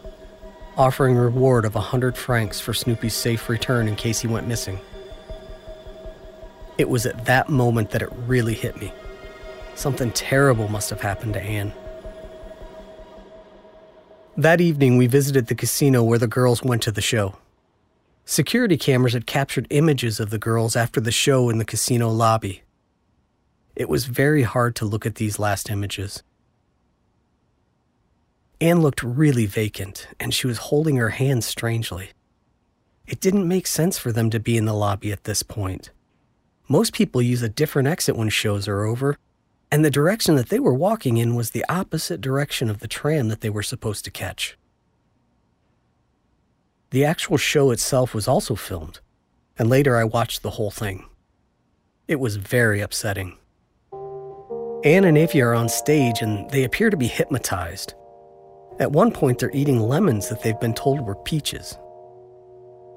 offering 0.79 1.17
a 1.17 1.23
reward 1.23 1.67
of 1.67 1.77
a 1.77 1.81
hundred 1.81 2.17
francs 2.17 2.59
for 2.59 2.73
Snoopy's 2.73 3.15
safe 3.15 3.49
return 3.51 3.87
in 3.87 3.97
case 3.97 4.21
he 4.21 4.29
went 4.29 4.49
missing. 4.49 4.81
It 6.79 6.89
was 6.89 7.05
at 7.05 7.27
that 7.27 7.51
moment 7.51 7.91
that 7.91 8.01
it 8.01 8.09
really 8.27 8.55
hit 8.55 8.81
me. 8.81 8.93
Something 9.75 10.11
terrible 10.13 10.69
must 10.69 10.89
have 10.91 11.03
happened 11.03 11.35
to 11.35 11.43
An. 11.43 11.73
That 14.39 14.63
evening, 14.63 14.97
we 14.97 15.07
visited 15.07 15.49
the 15.49 15.55
casino 15.55 16.03
where 16.03 16.19
the 16.19 16.27
girls 16.27 16.63
went 16.63 16.83
to 16.83 16.93
the 16.93 17.03
show. 17.03 17.37
Security 18.25 18.79
cameras 18.79 19.13
had 19.13 19.27
captured 19.27 19.67
images 19.69 20.19
of 20.19 20.31
the 20.31 20.39
girls 20.39 20.77
after 20.77 21.01
the 21.01 21.13
show 21.13 21.51
in 21.51 21.59
the 21.59 21.65
casino 21.67 22.09
lobby. 22.09 22.63
It 23.77 23.91
was 23.91 24.07
very 24.07 24.45
hard 24.45 24.75
to 24.77 24.87
look 24.87 25.05
at 25.05 25.17
these 25.17 25.39
last 25.39 25.69
images. 25.69 26.23
An 28.63 28.81
looked 28.81 29.03
really 29.03 29.45
vacant, 29.45 30.07
and 30.21 30.33
she 30.33 30.47
was 30.47 30.59
holding 30.59 30.95
her 30.95 31.09
hands 31.09 31.47
strangely. 31.47 32.11
It 33.09 33.19
didn't 33.19 33.49
make 33.49 33.67
sense 33.67 33.99
for 33.99 34.13
them 34.13 34.31
to 34.31 34.39
be 34.39 34.57
in 34.57 34.67
the 34.67 34.73
lobby 34.73 35.11
at 35.11 35.25
this 35.25 35.43
point. 35.43 35.91
Most 36.69 36.93
people 36.93 37.21
use 37.21 37.43
a 37.43 37.49
different 37.49 37.89
exit 37.89 38.15
when 38.15 38.29
shows 38.29 38.69
are 38.69 38.85
over, 38.85 39.19
and 39.73 39.85
the 39.85 39.91
direction 39.91 40.37
that 40.37 40.49
they 40.49 40.61
were 40.61 40.73
walking 40.73 41.17
in 41.17 41.35
was 41.35 41.51
the 41.51 41.65
opposite 41.69 42.21
direction 42.21 42.71
of 42.71 42.79
the 42.79 42.87
tram 42.87 43.27
that 43.27 43.41
they 43.41 43.51
were 43.51 43.65
supposed 43.65 44.05
to 44.05 44.13
catch. 44.13 44.57
The 46.91 47.05
actual 47.05 47.39
show 47.39 47.73
itself 47.73 48.15
was 48.15 48.29
also 48.29 48.55
filmed, 48.55 49.01
and 49.59 49.69
later 49.69 49.97
I 49.97 50.05
watched 50.05 50.45
the 50.45 50.51
whole 50.51 50.71
thing. 50.71 51.07
It 52.07 52.21
was 52.21 52.37
very 52.37 52.81
upsetting. 52.81 53.39
An 54.85 55.03
and 55.03 55.17
Eefje 55.17 55.45
are 55.45 55.53
on 55.53 55.69
stage 55.69 56.23
and 56.23 56.49
they 56.51 56.63
appear 56.63 56.91
to 56.91 56.97
be 56.97 57.09
hypnotized. 57.09 57.95
At 58.81 58.93
one 58.93 59.13
point, 59.13 59.39
they're 59.39 59.51
eating 59.55 59.81
lemons 59.81 60.29
that 60.29 60.43
they've 60.43 60.59
been 60.61 60.75
told 60.75 61.01
were 61.07 61.15
peaches. 61.15 61.77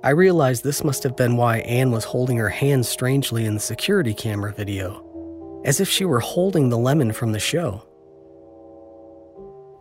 I 0.03 0.11
realized 0.11 0.63
this 0.63 0.83
must 0.83 1.03
have 1.03 1.15
been 1.15 1.35
why 1.35 1.57
An 1.59 1.91
was 1.91 2.03
holding 2.03 2.37
her 2.37 2.49
hand 2.49 2.85
strangely 2.85 3.45
in 3.45 3.55
the 3.55 3.59
security 3.59 4.13
camera 4.13 4.53
video 4.53 5.05
as 5.65 5.79
if 5.79 5.89
she 5.89 6.05
were 6.05 6.19
holding 6.19 6.69
the 6.69 6.77
lemon 6.77 7.11
from 7.11 7.31
the 7.31 7.39
show. 7.39 7.83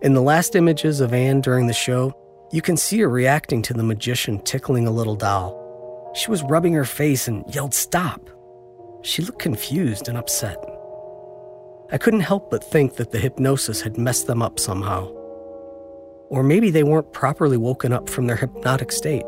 In 0.01 0.15
the 0.15 0.23
last 0.23 0.57
images 0.57 1.01
of 1.01 1.13
An 1.13 1.41
during 1.41 1.67
the 1.67 1.73
show, 1.75 2.13
you 2.53 2.63
can 2.63 2.77
see 2.77 3.01
her 3.01 3.09
reacting 3.09 3.63
to 3.63 3.75
the 3.75 3.83
magician 3.83 4.41
tickling 4.41 4.87
a 4.87 4.91
little 4.91 5.15
doll. 5.15 6.13
She 6.15 6.31
was 6.31 6.43
rubbing 6.45 6.73
her 6.73 6.85
face 6.85 7.29
and 7.29 7.45
yelled, 7.55 7.75
Stop! 7.75 8.31
She 9.03 9.23
looked 9.23 9.39
confused 9.39 10.09
and 10.09 10.17
upset. 10.17 10.57
I 11.93 11.99
couldn't 11.99 12.21
help 12.21 12.51
but 12.51 12.65
think 12.65 12.97
that 12.97 13.11
the 13.11 13.19
hypnosis 13.19 13.83
had 13.83 13.99
messed 13.99 14.27
them 14.27 14.41
up 14.41 14.59
somehow. 14.59 15.13
Or 16.35 16.43
maybe 16.43 16.71
they 16.71 16.83
weren't 16.83 17.13
properly 17.13 17.57
woken 17.57 17.93
up 17.93 18.09
from 18.11 18.27
their 18.27 18.35
hypnotic 18.35 18.91
state. 18.91 19.25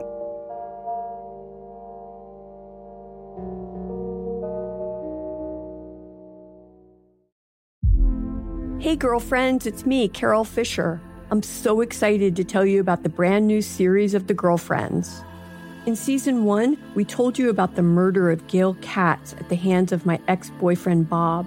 Hey, 8.81 8.97
girlfriends, 8.97 9.67
it's 9.67 9.87
me, 9.87 10.09
Carol 10.09 10.45
Fisher. 10.45 11.01
I'm 11.31 11.45
so 11.45 11.81
excited 11.81 12.35
to 12.35 12.45
tell 12.45 12.67
you 12.67 12.81
about 12.81 13.05
the 13.05 13.09
brand 13.09 13.47
new 13.47 13.63
series 13.63 14.13
of 14.13 14.27
The 14.27 14.35
Girlfriends. 14.35 15.23
In 15.87 15.95
season 15.95 16.45
one, 16.45 16.77
we 16.97 17.05
told 17.05 17.39
you 17.39 17.51
about 17.51 17.77
the 17.77 17.83
murder 17.83 18.33
of 18.33 18.45
Gail 18.49 18.75
Katz 18.81 19.35
at 19.35 19.49
the 19.49 19.55
hands 19.55 19.93
of 19.93 20.07
my 20.07 20.19
ex 20.27 20.51
boyfriend, 20.59 21.09
Bob. 21.09 21.47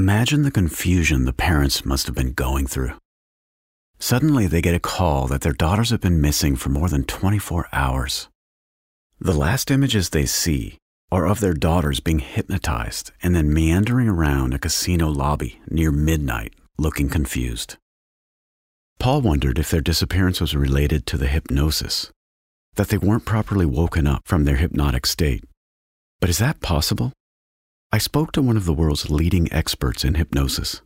Imagine 0.00 0.44
the 0.44 0.50
confusion 0.50 1.26
the 1.26 1.32
parents 1.34 1.84
must 1.84 2.06
have 2.06 2.14
been 2.14 2.32
going 2.32 2.66
through. 2.66 2.94
Suddenly, 3.98 4.46
they 4.46 4.62
get 4.62 4.74
a 4.74 4.80
call 4.80 5.26
that 5.26 5.42
their 5.42 5.52
daughters 5.52 5.90
have 5.90 6.00
been 6.00 6.22
missing 6.22 6.56
for 6.56 6.70
more 6.70 6.88
than 6.88 7.04
24 7.04 7.68
hours. 7.70 8.30
The 9.20 9.34
last 9.34 9.70
images 9.70 10.08
they 10.08 10.24
see 10.24 10.78
are 11.12 11.26
of 11.26 11.40
their 11.40 11.52
daughters 11.52 12.00
being 12.00 12.20
hypnotized 12.20 13.12
and 13.22 13.36
then 13.36 13.52
meandering 13.52 14.08
around 14.08 14.54
a 14.54 14.58
casino 14.58 15.10
lobby 15.10 15.60
near 15.68 15.92
midnight, 15.92 16.54
looking 16.78 17.10
confused. 17.10 17.76
Paul 18.98 19.20
wondered 19.20 19.58
if 19.58 19.70
their 19.70 19.82
disappearance 19.82 20.40
was 20.40 20.56
related 20.56 21.04
to 21.08 21.18
the 21.18 21.26
hypnosis, 21.26 22.10
that 22.76 22.88
they 22.88 22.96
weren't 22.96 23.26
properly 23.26 23.66
woken 23.66 24.06
up 24.06 24.22
from 24.24 24.44
their 24.44 24.56
hypnotic 24.56 25.04
state. 25.04 25.44
But 26.22 26.30
is 26.30 26.38
that 26.38 26.62
possible? 26.62 27.12
I 27.92 27.98
spoke 27.98 28.30
to 28.32 28.42
one 28.42 28.56
of 28.56 28.66
the 28.66 28.72
world's 28.72 29.10
leading 29.10 29.52
experts 29.52 30.04
in 30.04 30.14
hypnosis. 30.14 30.80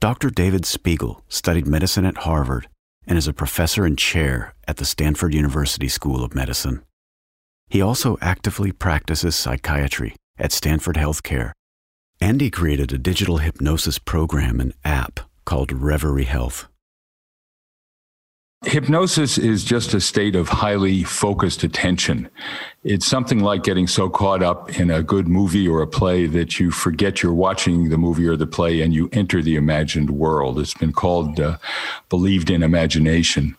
Dr. 0.00 0.30
David 0.30 0.64
Spiegel 0.64 1.22
studied 1.28 1.66
medicine 1.66 2.06
at 2.06 2.18
Harvard 2.18 2.68
and 3.06 3.18
is 3.18 3.28
a 3.28 3.34
professor 3.34 3.84
and 3.84 3.98
chair 3.98 4.54
at 4.66 4.78
the 4.78 4.86
Stanford 4.86 5.34
University 5.34 5.88
School 5.88 6.24
of 6.24 6.34
Medicine. 6.34 6.82
He 7.68 7.82
also 7.82 8.16
actively 8.22 8.72
practices 8.72 9.36
psychiatry 9.36 10.16
at 10.38 10.52
Stanford 10.52 10.96
Healthcare, 10.96 11.52
and 12.18 12.40
he 12.40 12.50
created 12.50 12.94
a 12.94 12.98
digital 12.98 13.38
hypnosis 13.38 13.98
program 13.98 14.58
and 14.58 14.72
app 14.86 15.20
called 15.44 15.68
Reveri 15.68 16.24
Health. 16.24 16.66
Hypnosis 18.64 19.38
is 19.38 19.62
just 19.62 19.94
a 19.94 20.00
state 20.00 20.34
of 20.34 20.48
highly 20.48 21.04
focused 21.04 21.62
attention. 21.62 22.28
It's 22.88 23.06
something 23.06 23.40
like 23.40 23.64
getting 23.64 23.86
so 23.86 24.08
caught 24.08 24.42
up 24.42 24.80
in 24.80 24.90
a 24.90 25.02
good 25.02 25.28
movie 25.28 25.68
or 25.68 25.82
a 25.82 25.86
play 25.86 26.24
that 26.24 26.58
you 26.58 26.70
forget 26.70 27.22
you're 27.22 27.34
watching 27.34 27.90
the 27.90 27.98
movie 27.98 28.26
or 28.26 28.34
the 28.34 28.46
play 28.46 28.80
and 28.80 28.94
you 28.94 29.10
enter 29.12 29.42
the 29.42 29.56
imagined 29.56 30.08
world. 30.08 30.58
It's 30.58 30.72
been 30.72 30.94
called 30.94 31.38
uh, 31.38 31.58
believed 32.08 32.48
in 32.48 32.62
imagination. 32.62 33.58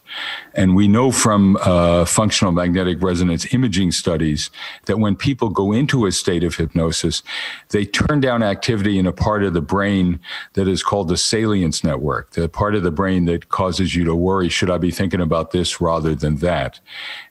And 0.56 0.76
we 0.76 0.88
know 0.88 1.12
from 1.12 1.58
uh, 1.62 2.06
functional 2.06 2.52
magnetic 2.52 3.04
resonance 3.04 3.54
imaging 3.54 3.92
studies 3.92 4.50
that 4.86 4.98
when 4.98 5.16
people 5.16 5.50
go 5.50 5.74
into 5.74 6.08
a 6.08 6.12
state 6.12 6.44
of 6.44 6.56
hypnosis, 6.56 7.22
they 7.70 7.86
turn 7.86 8.22
down 8.22 8.42
activity 8.42 8.98
in 8.98 9.06
a 9.06 9.14
part 9.14 9.44
of 9.44 9.54
the 9.54 9.62
brain 9.62 10.20
that 10.54 10.68
is 10.68 10.82
called 10.82 11.08
the 11.08 11.18
salience 11.18 11.84
network, 11.84 12.32
the 12.32 12.50
part 12.50 12.74
of 12.74 12.82
the 12.82 12.90
brain 12.90 13.26
that 13.26 13.50
causes 13.50 13.96
you 13.96 14.04
to 14.06 14.16
worry 14.16 14.50
should 14.50 14.72
I 14.72 14.80
be 14.80 14.90
thinking 14.90 15.22
about 15.22 15.52
this 15.52 15.80
rather 15.80 16.16
than 16.16 16.38
that? 16.38 16.80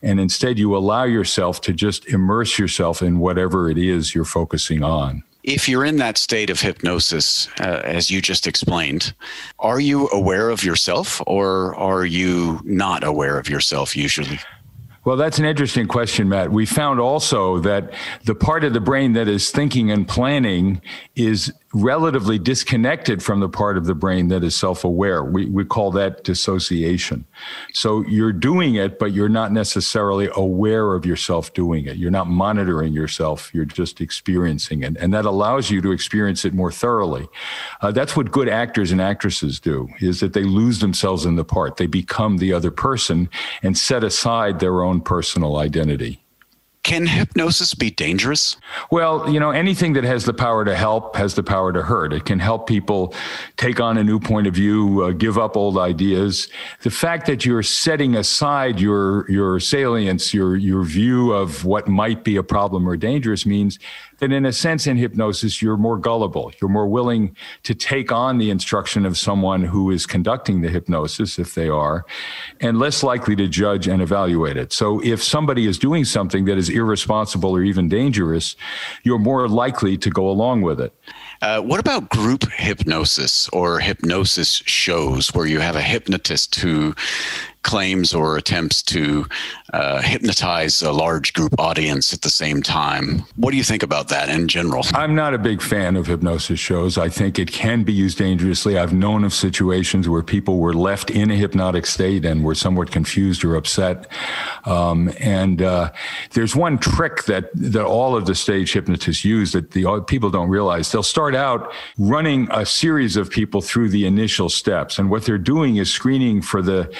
And 0.00 0.20
instead, 0.20 0.60
you 0.60 0.76
allow 0.76 1.02
yourself 1.02 1.60
to 1.62 1.72
just 1.72 1.87
immerse 2.06 2.58
yourself 2.58 3.02
in 3.02 3.18
whatever 3.18 3.70
it 3.70 3.78
is 3.78 4.14
you're 4.14 4.24
focusing 4.24 4.82
on 4.82 5.22
if 5.48 5.66
you're 5.66 5.84
in 5.84 5.96
that 5.96 6.18
state 6.18 6.50
of 6.50 6.60
hypnosis, 6.60 7.48
uh, 7.60 7.80
as 7.82 8.10
you 8.10 8.20
just 8.20 8.46
explained, 8.46 9.14
are 9.58 9.80
you 9.80 10.08
aware 10.10 10.50
of 10.50 10.62
yourself 10.62 11.22
or 11.26 11.74
are 11.76 12.04
you 12.04 12.60
not 12.64 13.02
aware 13.02 13.38
of 13.38 13.48
yourself 13.48 13.96
usually? 13.96 14.38
Well, 15.04 15.16
that's 15.16 15.38
an 15.38 15.46
interesting 15.46 15.88
question, 15.88 16.28
Matt. 16.28 16.52
We 16.52 16.66
found 16.66 17.00
also 17.00 17.60
that 17.60 17.94
the 18.24 18.34
part 18.34 18.62
of 18.62 18.74
the 18.74 18.80
brain 18.80 19.14
that 19.14 19.26
is 19.26 19.50
thinking 19.50 19.90
and 19.90 20.06
planning 20.06 20.82
is 21.16 21.50
relatively 21.74 22.38
disconnected 22.38 23.22
from 23.22 23.40
the 23.40 23.48
part 23.48 23.76
of 23.76 23.84
the 23.84 23.94
brain 23.94 24.28
that 24.28 24.42
is 24.42 24.56
self 24.56 24.84
aware. 24.84 25.22
We, 25.22 25.46
we 25.46 25.64
call 25.64 25.90
that 25.92 26.24
dissociation. 26.24 27.26
So 27.74 28.04
you're 28.06 28.32
doing 28.32 28.76
it, 28.76 28.98
but 28.98 29.12
you're 29.12 29.28
not 29.28 29.52
necessarily 29.52 30.30
aware 30.34 30.94
of 30.94 31.04
yourself 31.04 31.52
doing 31.52 31.86
it. 31.86 31.96
You're 31.96 32.10
not 32.10 32.26
monitoring 32.26 32.92
yourself, 32.92 33.50
you're 33.52 33.66
just 33.66 34.00
experiencing 34.00 34.82
it. 34.82 34.96
And 34.98 35.12
that 35.12 35.26
allows 35.26 35.70
you 35.70 35.82
to 35.82 35.92
experience 35.92 36.44
it 36.44 36.54
more 36.54 36.72
thoroughly. 36.72 37.28
Uh, 37.82 37.92
that's 37.92 38.16
what 38.16 38.30
good 38.30 38.48
actors 38.48 38.90
and 38.90 39.00
actresses 39.00 39.60
do, 39.60 39.88
is 40.00 40.20
that 40.20 40.32
they 40.32 40.44
lose 40.44 40.78
themselves 40.78 41.26
in 41.26 41.36
the 41.36 41.44
part. 41.44 41.76
They 41.76 41.86
become 41.86 42.38
the 42.38 42.52
other 42.52 42.70
person 42.70 43.28
and 43.62 43.76
set 43.76 44.04
aside 44.04 44.60
their 44.60 44.82
own 44.82 45.02
personal 45.02 45.56
identity. 45.56 46.22
Can 46.88 47.04
hypnosis 47.04 47.74
be 47.74 47.90
dangerous? 47.90 48.56
Well, 48.90 49.28
you 49.28 49.38
know, 49.38 49.50
anything 49.50 49.92
that 49.92 50.04
has 50.04 50.24
the 50.24 50.32
power 50.32 50.64
to 50.64 50.74
help 50.74 51.16
has 51.16 51.34
the 51.34 51.42
power 51.42 51.70
to 51.70 51.82
hurt. 51.82 52.14
It 52.14 52.24
can 52.24 52.38
help 52.38 52.66
people 52.66 53.12
take 53.58 53.78
on 53.78 53.98
a 53.98 54.02
new 54.02 54.18
point 54.18 54.46
of 54.46 54.54
view, 54.54 55.02
uh, 55.02 55.10
give 55.10 55.36
up 55.36 55.54
old 55.54 55.76
ideas. 55.76 56.48
The 56.80 56.90
fact 56.90 57.26
that 57.26 57.44
you're 57.44 57.62
setting 57.62 58.16
aside 58.16 58.80
your 58.80 59.30
your 59.30 59.60
salience, 59.60 60.32
your 60.32 60.56
your 60.56 60.82
view 60.82 61.30
of 61.32 61.66
what 61.66 61.88
might 61.88 62.24
be 62.24 62.36
a 62.36 62.42
problem 62.42 62.88
or 62.88 62.96
dangerous 62.96 63.44
means 63.44 63.78
that 64.18 64.32
in 64.32 64.44
a 64.46 64.52
sense 64.52 64.86
in 64.86 64.96
hypnosis 64.96 65.62
you're 65.62 65.76
more 65.76 65.96
gullible 65.96 66.52
you're 66.60 66.70
more 66.70 66.88
willing 66.88 67.34
to 67.62 67.74
take 67.74 68.12
on 68.12 68.38
the 68.38 68.50
instruction 68.50 69.06
of 69.06 69.16
someone 69.16 69.62
who 69.62 69.90
is 69.90 70.06
conducting 70.06 70.60
the 70.60 70.68
hypnosis 70.68 71.38
if 71.38 71.54
they 71.54 71.68
are 71.68 72.04
and 72.60 72.78
less 72.78 73.02
likely 73.02 73.34
to 73.34 73.48
judge 73.48 73.88
and 73.88 74.02
evaluate 74.02 74.56
it 74.56 74.72
so 74.72 75.02
if 75.04 75.22
somebody 75.22 75.66
is 75.66 75.78
doing 75.78 76.04
something 76.04 76.44
that 76.44 76.58
is 76.58 76.70
irresponsible 76.78 77.54
or 77.54 77.62
even 77.62 77.88
dangerous 77.88 78.56
you're 79.02 79.18
more 79.18 79.48
likely 79.48 79.96
to 79.96 80.10
go 80.10 80.28
along 80.28 80.62
with 80.62 80.80
it. 80.80 80.92
Uh, 81.40 81.60
what 81.60 81.80
about 81.80 82.08
group 82.08 82.50
hypnosis 82.52 83.48
or 83.50 83.78
hypnosis 83.78 84.62
shows 84.66 85.34
where 85.34 85.46
you 85.46 85.60
have 85.60 85.76
a 85.76 85.82
hypnotist 85.82 86.56
who 86.56 86.94
claims 87.62 88.14
or 88.14 88.36
attempts 88.36 88.82
to 88.82 89.26
uh, 89.72 90.00
hypnotize 90.00 90.80
a 90.80 90.92
large 90.92 91.32
group 91.34 91.54
audience 91.58 92.12
at 92.12 92.22
the 92.22 92.30
same 92.30 92.62
time. 92.62 93.24
What 93.36 93.50
do 93.50 93.56
you 93.56 93.64
think 93.64 93.82
about 93.82 94.08
that 94.08 94.28
in 94.28 94.48
general? 94.48 94.84
I'm 94.94 95.14
not 95.14 95.34
a 95.34 95.38
big 95.38 95.60
fan 95.60 95.96
of 95.96 96.06
hypnosis 96.06 96.58
shows. 96.58 96.96
I 96.96 97.08
think 97.08 97.38
it 97.38 97.52
can 97.52 97.84
be 97.84 97.92
used 97.92 98.18
dangerously. 98.18 98.78
I've 98.78 98.92
known 98.92 99.24
of 99.24 99.34
situations 99.34 100.08
where 100.08 100.22
people 100.22 100.58
were 100.58 100.72
left 100.72 101.10
in 101.10 101.30
a 101.30 101.36
hypnotic 101.36 101.84
state 101.86 102.24
and 102.24 102.44
were 102.44 102.54
somewhat 102.54 102.90
confused 102.90 103.44
or 103.44 103.56
upset. 103.56 104.10
Um, 104.64 105.12
and 105.20 105.60
uh, 105.60 105.92
there's 106.32 106.56
one 106.56 106.78
trick 106.78 107.24
that 107.24 107.50
that 107.54 107.84
all 107.84 108.16
of 108.16 108.26
the 108.26 108.34
stage 108.34 108.72
hypnotists 108.72 109.24
use 109.24 109.52
that 109.52 109.72
the 109.72 110.04
people 110.06 110.30
don't 110.30 110.48
realize. 110.48 110.90
They'll 110.90 111.02
start 111.02 111.34
out 111.34 111.72
running 111.98 112.48
a 112.50 112.64
series 112.64 113.16
of 113.16 113.30
people 113.30 113.60
through 113.60 113.90
the 113.90 114.06
initial 114.06 114.48
steps, 114.48 114.98
and 114.98 115.10
what 115.10 115.24
they're 115.24 115.38
doing 115.38 115.76
is 115.76 115.92
screening 115.92 116.40
for 116.42 116.62
the 116.62 116.92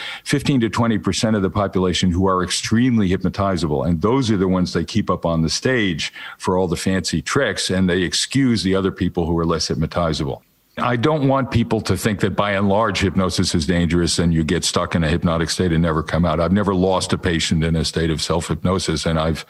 15 0.49 0.61
to 0.63 0.71
20 0.71 0.97
percent 0.97 1.37
of 1.37 1.43
the 1.43 1.51
population 1.51 2.11
who 2.11 2.27
are 2.27 2.43
extremely 2.43 3.11
hypnotizable. 3.11 3.87
And 3.87 4.01
those 4.01 4.31
are 4.31 4.39
the 4.39 4.49
ones 4.49 4.73
they 4.73 4.83
keep 4.83 5.11
up 5.11 5.27
on 5.27 5.43
the 5.43 5.51
stage 5.51 6.11
for 6.39 6.57
all 6.57 6.67
the 6.67 6.75
fancy 6.75 7.21
tricks, 7.21 7.69
and 7.69 7.87
they 7.87 8.01
excuse 8.01 8.63
the 8.63 8.75
other 8.75 8.91
people 8.91 9.27
who 9.27 9.39
are 9.39 9.45
less 9.45 9.69
hypnotizable. 9.69 10.41
I 10.79 10.97
don't 10.97 11.29
want 11.29 11.51
people 11.51 11.81
to 11.83 11.97
think 11.97 12.21
that 12.21 12.37
by 12.37 12.53
and 12.53 12.69
large 12.69 13.01
hypnosis 13.01 13.55
is 13.55 13.67
dangerous 13.67 14.19
and 14.19 14.33
you 14.33 14.45
get 14.45 14.65
stuck 14.65 14.95
in 14.95 15.03
a 15.03 15.09
hypnotic 15.09 15.51
state 15.51 15.73
and 15.73 15.83
never 15.83 16.03
come 16.03 16.25
out. 16.25 16.41
I've 16.41 16.53
never 16.53 16.75
lost 16.75 17.13
a 17.13 17.19
patient 17.19 17.65
in 17.65 17.75
a 17.75 17.85
state 17.85 18.11
of 18.11 18.23
self 18.23 18.49
hypnosis 18.49 19.05
and 19.05 19.19
I've 19.19 19.45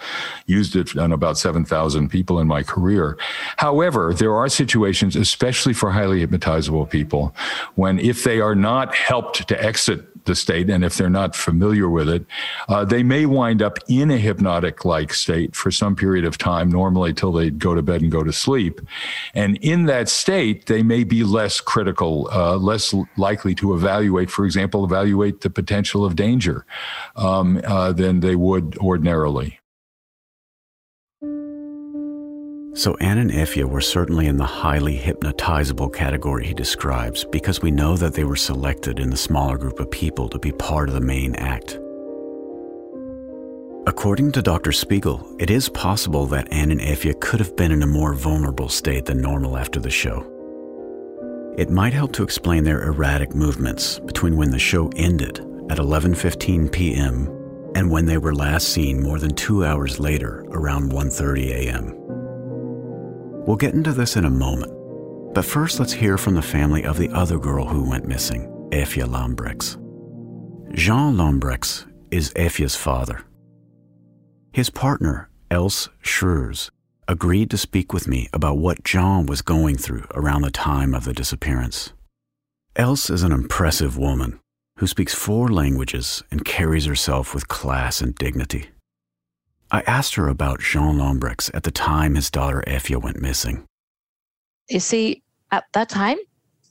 used 0.46 0.74
it 0.74 0.96
on 0.96 1.12
about 1.12 1.38
7,000 1.38 2.08
people 2.08 2.40
in 2.40 2.48
my 2.48 2.62
career. 2.62 3.18
However, 3.58 4.14
there 4.14 4.34
are 4.34 4.48
situations, 4.48 5.16
especially 5.16 5.74
for 5.74 5.90
highly 5.90 6.26
hypnotizable 6.26 6.88
people, 6.88 7.34
when 7.74 7.98
if 7.98 8.24
they 8.24 8.40
are 8.40 8.54
not 8.54 8.94
helped 8.94 9.46
to 9.48 9.62
exit 9.62 10.17
the 10.28 10.36
state, 10.36 10.70
and 10.70 10.84
if 10.84 10.96
they're 10.96 11.10
not 11.10 11.34
familiar 11.34 11.88
with 11.88 12.08
it, 12.08 12.24
uh, 12.68 12.84
they 12.84 13.02
may 13.02 13.26
wind 13.26 13.60
up 13.60 13.78
in 13.88 14.12
a 14.12 14.16
hypnotic 14.16 14.84
like 14.84 15.12
state 15.12 15.56
for 15.56 15.72
some 15.72 15.96
period 15.96 16.24
of 16.24 16.38
time, 16.38 16.70
normally 16.70 17.12
till 17.12 17.32
they 17.32 17.50
go 17.50 17.74
to 17.74 17.82
bed 17.82 18.00
and 18.00 18.12
go 18.12 18.22
to 18.22 18.32
sleep. 18.32 18.80
And 19.34 19.56
in 19.56 19.86
that 19.86 20.08
state, 20.08 20.66
they 20.66 20.84
may 20.84 21.02
be 21.02 21.24
less 21.24 21.60
critical, 21.60 22.28
uh, 22.32 22.56
less 22.56 22.94
likely 23.16 23.54
to 23.56 23.74
evaluate, 23.74 24.30
for 24.30 24.44
example, 24.44 24.84
evaluate 24.84 25.40
the 25.40 25.50
potential 25.50 26.04
of 26.04 26.14
danger 26.14 26.64
um, 27.16 27.60
uh, 27.64 27.92
than 27.92 28.20
they 28.20 28.36
would 28.36 28.78
ordinarily. 28.78 29.58
So 32.78 32.96
An 33.00 33.18
and 33.18 33.32
Eefje 33.32 33.64
were 33.64 33.80
certainly 33.80 34.28
in 34.28 34.36
the 34.36 34.46
highly 34.46 34.96
hypnotizable 34.96 35.92
category 35.92 36.46
he 36.46 36.54
describes 36.54 37.24
because 37.24 37.60
we 37.60 37.72
know 37.72 37.96
that 37.96 38.14
they 38.14 38.22
were 38.22 38.36
selected 38.36 39.00
in 39.00 39.10
the 39.10 39.16
smaller 39.16 39.58
group 39.58 39.80
of 39.80 39.90
people 39.90 40.28
to 40.28 40.38
be 40.38 40.52
part 40.52 40.88
of 40.88 40.94
the 40.94 41.00
main 41.00 41.34
act. 41.34 41.80
According 43.88 44.30
to 44.30 44.42
Dr. 44.42 44.70
Spiegel, 44.70 45.28
it 45.40 45.50
is 45.50 45.68
possible 45.68 46.26
that 46.26 46.46
An 46.52 46.70
and 46.70 46.80
Eefje 46.80 47.18
could 47.18 47.40
have 47.40 47.56
been 47.56 47.72
in 47.72 47.82
a 47.82 47.86
more 47.86 48.14
vulnerable 48.14 48.68
state 48.68 49.06
than 49.06 49.20
normal 49.20 49.56
after 49.56 49.80
the 49.80 49.90
show. 49.90 50.24
It 51.58 51.70
might 51.70 51.94
help 51.94 52.12
to 52.12 52.22
explain 52.22 52.62
their 52.62 52.84
erratic 52.84 53.34
movements 53.34 53.98
between 53.98 54.36
when 54.36 54.52
the 54.52 54.58
show 54.60 54.88
ended 54.94 55.40
at 55.68 55.78
11:15 55.78 56.70
p.m. 56.70 57.26
and 57.74 57.90
when 57.90 58.06
they 58.06 58.18
were 58.18 58.36
last 58.36 58.68
seen 58.68 59.02
more 59.02 59.18
than 59.18 59.34
2 59.34 59.64
hours 59.64 59.98
later 59.98 60.44
around 60.50 60.92
1:30 60.92 61.50
a.m. 61.50 61.97
We'll 63.48 63.56
get 63.56 63.72
into 63.72 63.94
this 63.94 64.16
in 64.16 64.26
a 64.26 64.30
moment. 64.30 64.70
But 65.32 65.42
first, 65.42 65.80
let's 65.80 65.94
hear 65.94 66.18
from 66.18 66.34
the 66.34 66.42
family 66.42 66.84
of 66.84 66.98
the 66.98 67.08
other 67.08 67.38
girl 67.38 67.64
who 67.64 67.88
went 67.88 68.06
missing, 68.06 68.42
Eefje 68.72 69.10
Lambrecks. 69.10 69.78
Jean 70.74 71.16
Lambrecks 71.16 71.86
is 72.10 72.30
Eefje's 72.34 72.76
father. 72.76 73.22
His 74.52 74.68
partner, 74.68 75.30
Else 75.50 75.88
Schreurs, 76.02 76.70
agreed 77.08 77.48
to 77.48 77.56
speak 77.56 77.94
with 77.94 78.06
me 78.06 78.28
about 78.34 78.58
what 78.58 78.84
Jean 78.84 79.24
was 79.24 79.40
going 79.40 79.78
through 79.78 80.04
around 80.12 80.42
the 80.42 80.50
time 80.50 80.94
of 80.94 81.06
the 81.06 81.14
disappearance. 81.14 81.94
Else 82.76 83.08
is 83.08 83.22
an 83.22 83.32
impressive 83.32 83.96
woman 83.96 84.40
who 84.76 84.86
speaks 84.86 85.14
four 85.14 85.48
languages 85.48 86.22
and 86.30 86.44
carries 86.44 86.84
herself 86.84 87.32
with 87.32 87.48
class 87.48 88.02
and 88.02 88.14
dignity. 88.14 88.68
I 89.70 89.82
asked 89.82 90.14
her 90.14 90.28
about 90.28 90.60
Jean 90.60 90.98
Lambrecks 90.98 91.50
at 91.52 91.62
the 91.62 91.70
time 91.70 92.14
his 92.14 92.30
daughter 92.30 92.64
Eefje 92.66 93.02
went 93.02 93.20
missing. 93.20 93.66
You 94.70 94.80
see, 94.80 95.22
at 95.50 95.64
that 95.74 95.90
time, 95.90 96.16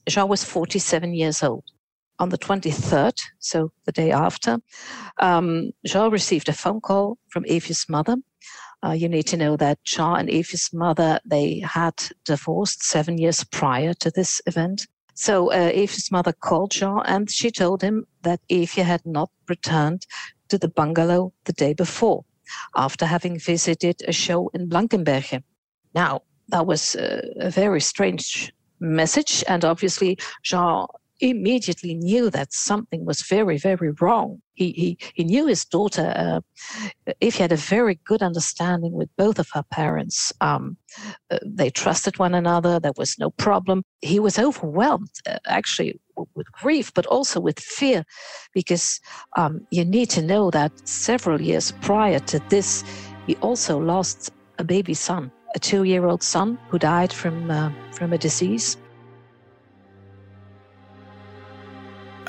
Jean 0.10 0.28
was 0.28 0.44
47 0.44 1.14
years 1.14 1.44
old. 1.44 1.64
On 2.20 2.30
the 2.30 2.38
23rd, 2.40 3.22
so 3.38 3.72
the 3.86 3.92
day 3.92 4.12
after, 4.12 4.58
um, 5.20 5.70
Jean 5.86 6.10
received 6.10 6.50
a 6.50 6.54
phone 6.54 6.82
call 6.82 7.20
from 7.30 7.44
Eefje's 7.44 7.88
mother. 7.88 8.16
Uh, 8.84 8.92
you 8.92 9.08
need 9.08 9.28
to 9.28 9.38
know 9.38 9.56
that 9.58 9.84
Jean 9.84 10.18
and 10.18 10.30
Eefje's 10.30 10.74
mother, 10.74 11.20
they 11.24 11.60
had 11.60 11.94
divorced 12.26 12.84
seven 12.84 13.20
years 13.20 13.44
prior 13.44 13.94
to 13.96 14.10
this 14.10 14.42
event. 14.48 14.88
So 15.14 15.52
uh, 15.52 15.88
mother 16.12 16.34
called 16.34 16.72
Jean 16.72 17.04
and 17.06 17.30
she 17.30 17.52
told 17.52 17.84
him 17.84 18.06
that 18.24 18.40
Eefje 18.50 18.84
had 18.84 19.06
not 19.06 19.30
returned 19.48 20.08
to 20.50 20.58
the 20.58 20.68
bungalow 20.68 21.34
the 21.46 21.54
day 21.54 21.74
before 21.74 22.24
after 22.76 23.06
having 23.06 23.40
visited 23.40 24.02
a 24.08 24.12
show 24.12 24.50
in 24.54 24.68
Blankenberge. 24.70 25.42
Now, 25.94 26.22
that 26.50 26.66
was 26.66 26.96
a, 26.96 27.22
a 27.40 27.50
very 27.50 27.82
strange 27.82 28.54
message, 28.80 29.44
and 29.48 29.66
obviously, 29.66 30.18
Jean 30.44 30.88
immediately 31.20 31.96
knew 31.96 32.30
that 32.30 32.54
something 32.54 33.06
was 33.06 33.22
very, 33.22 33.58
very 33.58 33.92
wrong. 34.02 34.42
He, 34.54 34.72
he, 34.72 34.98
he 35.14 35.24
knew 35.24 35.48
his 35.48 35.66
daughter, 35.66 36.14
uh, 36.16 36.42
if 37.22 37.36
he 37.36 37.42
had 37.42 37.52
a 37.52 37.58
very 37.58 38.00
good 38.06 38.22
understanding 38.22 38.94
with 38.94 39.10
both 39.18 39.40
of 39.40 39.48
her 39.54 39.64
parents, 39.72 40.34
um, 40.42 40.78
uh, 41.30 41.38
they 41.46 41.70
trusted 41.70 42.18
one 42.18 42.34
another, 42.34 42.80
there 42.80 42.94
was 42.98 43.18
no 43.20 43.30
problem. 43.32 43.84
He 44.02 44.20
was 44.20 44.40
overwhelmed, 44.40 45.12
uh, 45.28 45.38
actually, 45.48 46.00
with 46.36 46.52
grief, 46.52 46.92
but 46.94 47.06
also 47.06 47.40
with 47.40 47.60
fear, 47.60 48.04
because 48.54 49.00
um, 49.38 49.66
you 49.72 49.86
need 49.86 50.10
to 50.12 50.22
know 50.22 50.50
that 50.52 50.72
several 50.88 51.42
years 51.42 51.72
prior 51.82 52.20
to 52.20 52.40
this, 52.50 52.84
he 53.28 53.36
also 53.38 53.78
lost 53.80 54.32
a 54.58 54.64
baby 54.64 54.94
son, 54.94 55.32
a 55.56 55.60
two 55.60 55.84
year 55.84 56.06
old 56.06 56.24
son 56.24 56.58
who 56.70 56.80
died 56.80 57.14
from, 57.14 57.52
uh, 57.52 57.72
from 57.92 58.14
a 58.14 58.18
disease. 58.18 58.78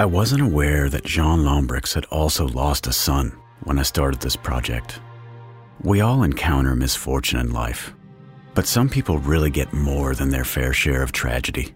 I 0.00 0.04
wasn't 0.04 0.42
aware 0.42 0.88
that 0.90 1.04
Jean 1.04 1.44
Lambrecks 1.44 1.92
had 1.92 2.04
also 2.04 2.46
lost 2.46 2.86
a 2.86 2.92
son 2.92 3.36
when 3.64 3.80
I 3.80 3.82
started 3.82 4.20
this 4.20 4.36
project. 4.36 5.00
We 5.82 6.02
all 6.02 6.22
encounter 6.22 6.76
misfortune 6.76 7.40
in 7.40 7.50
life, 7.50 7.96
but 8.54 8.68
some 8.68 8.88
people 8.88 9.18
really 9.18 9.50
get 9.50 9.72
more 9.72 10.14
than 10.14 10.28
their 10.28 10.44
fair 10.44 10.72
share 10.72 11.02
of 11.02 11.10
tragedy. 11.10 11.74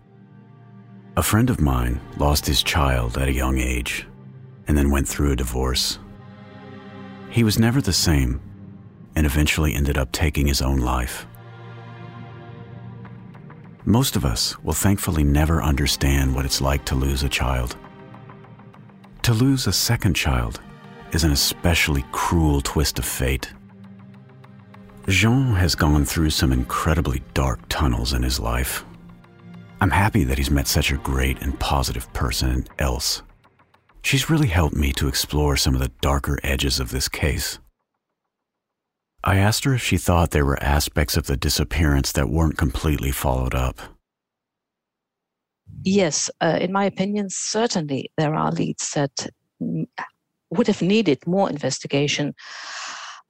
A 1.16 1.22
friend 1.24 1.50
of 1.50 1.61
mine 1.61 2.00
lost 2.16 2.46
his 2.46 2.62
child 2.62 3.18
at 3.18 3.26
a 3.26 3.32
young 3.32 3.58
age 3.58 4.06
and 4.68 4.78
then 4.78 4.92
went 4.92 5.08
through 5.08 5.32
a 5.32 5.37
divorce. 5.37 5.98
He 7.28 7.42
was 7.42 7.58
never 7.58 7.80
the 7.80 7.92
same 7.92 8.40
and 9.16 9.26
eventually 9.26 9.74
ended 9.74 9.98
up 9.98 10.12
taking 10.12 10.46
his 10.46 10.62
own 10.62 10.78
life. 10.78 11.26
Most 13.85 14.14
of 14.14 14.24
us 14.24 14.56
will 14.62 14.74
thankfully 14.74 15.24
never 15.24 15.61
understand 15.61 16.37
what 16.37 16.44
it's 16.44 16.61
like 16.61 16.85
to 16.85 16.94
lose 16.94 17.24
a 17.24 17.28
child. 17.28 17.76
To 19.22 19.32
lose 19.32 19.68
a 19.68 19.72
second 19.72 20.14
child 20.14 20.61
is 21.12 21.22
an 21.22 21.30
especially 21.30 22.04
cruel 22.11 22.61
twist 22.61 22.98
of 22.98 23.04
fate. 23.04 23.52
Jean 25.06 25.54
has 25.54 25.76
gone 25.76 26.04
through 26.04 26.30
some 26.30 26.52
incredibly 26.52 27.22
dark 27.32 27.61
tunnels 27.68 28.14
in 28.14 28.24
his 28.24 28.40
life. 28.40 28.85
I'm 29.80 29.90
happy 29.90 30.24
that 30.24 30.38
he's 30.38 30.50
met 30.50 30.66
such 30.66 30.90
a 30.90 30.96
great 30.96 31.40
and 31.40 31.58
positive 31.61 32.12
person, 32.12 32.66
Else. 32.80 33.22
She's 34.02 34.28
really 34.28 34.48
helped 34.48 34.74
me 34.74 34.92
to 34.94 35.06
explore 35.06 35.56
some 35.56 35.74
of 35.74 35.80
the 35.80 35.92
darker 36.00 36.40
edges 36.42 36.80
of 36.80 36.90
this 36.90 37.08
case. 37.08 37.61
I 39.22 39.37
asked 39.37 39.62
her 39.62 39.74
if 39.74 39.82
she 39.82 39.98
thought 39.98 40.32
there 40.32 40.44
were 40.44 40.61
aspects 40.61 41.16
of 41.16 41.26
the 41.26 41.37
disappearance 41.37 42.11
that 42.12 42.28
weren't 42.28 42.58
completely 42.58 43.12
followed 43.12 43.54
up 43.54 43.80
yes, 45.85 46.30
uh, 46.40 46.58
in 46.61 46.72
my 46.72 46.85
opinion, 46.85 47.28
certainly 47.30 48.11
there 48.16 48.35
are 48.35 48.52
leads 48.52 48.92
that 48.92 49.28
would 50.50 50.66
have 50.66 50.82
needed 50.82 51.26
more 51.26 51.48
investigation. 51.48 52.35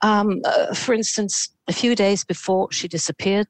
Um, 0.02 0.40
uh, 0.44 0.74
for 0.74 0.94
instance, 0.94 1.48
a 1.68 1.72
few 1.72 1.94
days 1.94 2.24
before 2.24 2.72
she 2.72 2.88
disappeared, 2.88 3.48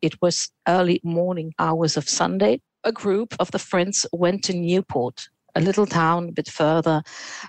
it 0.00 0.20
was 0.20 0.50
early 0.66 1.00
morning 1.04 1.52
hours 1.58 1.96
of 1.96 2.08
Sunday. 2.08 2.60
A 2.84 2.92
group 2.92 3.34
of 3.38 3.52
the 3.52 3.60
friends 3.60 4.04
went 4.12 4.42
to 4.44 4.52
Newport, 4.52 5.28
a 5.54 5.60
little 5.60 5.86
town 5.86 6.30
a 6.30 6.32
bit 6.32 6.48
further. 6.48 7.02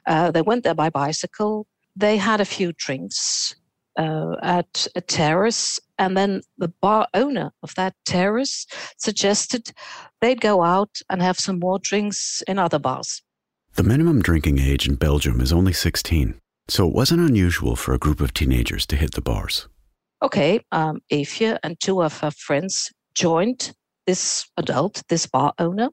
Uh, 0.05 0.29
they 0.29 0.43
went 0.43 0.63
there 0.63 0.75
by 0.75 0.89
bicycle. 0.89 1.65
They 1.95 2.17
had 2.17 2.39
a 2.39 2.45
few 2.45 2.73
drinks 2.73 3.55
uh, 3.97 4.35
at 4.41 4.87
a 4.95 5.01
terrace. 5.01 5.79
And 5.97 6.17
then 6.17 6.41
the 6.57 6.73
bar 6.81 7.07
owner 7.13 7.51
of 7.61 7.75
that 7.75 7.95
terrace 8.05 8.65
suggested 8.97 9.71
they'd 10.21 10.41
go 10.41 10.63
out 10.63 10.97
and 11.09 11.21
have 11.21 11.39
some 11.39 11.59
more 11.59 11.79
drinks 11.79 12.41
in 12.47 12.59
other 12.59 12.79
bars. 12.79 13.21
The 13.75 13.83
minimum 13.83 14.21
drinking 14.21 14.59
age 14.59 14.87
in 14.87 14.95
Belgium 14.95 15.41
is 15.41 15.51
only 15.51 15.73
16, 15.73 16.39
so 16.67 16.87
it 16.87 16.93
wasn't 16.93 17.27
unusual 17.27 17.75
for 17.75 17.93
a 17.93 17.99
group 17.99 18.21
of 18.21 18.33
teenagers 18.33 18.85
to 18.87 18.95
hit 18.95 19.13
the 19.13 19.21
bars. 19.21 19.67
Okay, 20.21 20.61
um, 20.71 20.99
Eefje 21.11 21.57
and 21.63 21.79
two 21.79 22.01
of 22.01 22.19
her 22.19 22.31
friends 22.31 22.91
joined 23.15 23.73
this 24.05 24.45
adult, 24.57 25.01
this 25.09 25.25
bar 25.25 25.53
owner, 25.59 25.89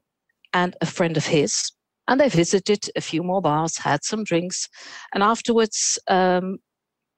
and 0.53 0.75
a 0.81 0.85
friend 0.85 1.17
of 1.17 1.25
his. 1.25 1.71
And 2.07 2.19
they 2.19 2.29
visited 2.29 2.89
a 2.95 3.01
few 3.01 3.23
more 3.23 3.41
bars, 3.41 3.77
had 3.77 4.03
some 4.03 4.23
drinks, 4.23 4.67
and 5.13 5.23
afterwards 5.23 5.99
um, 6.07 6.57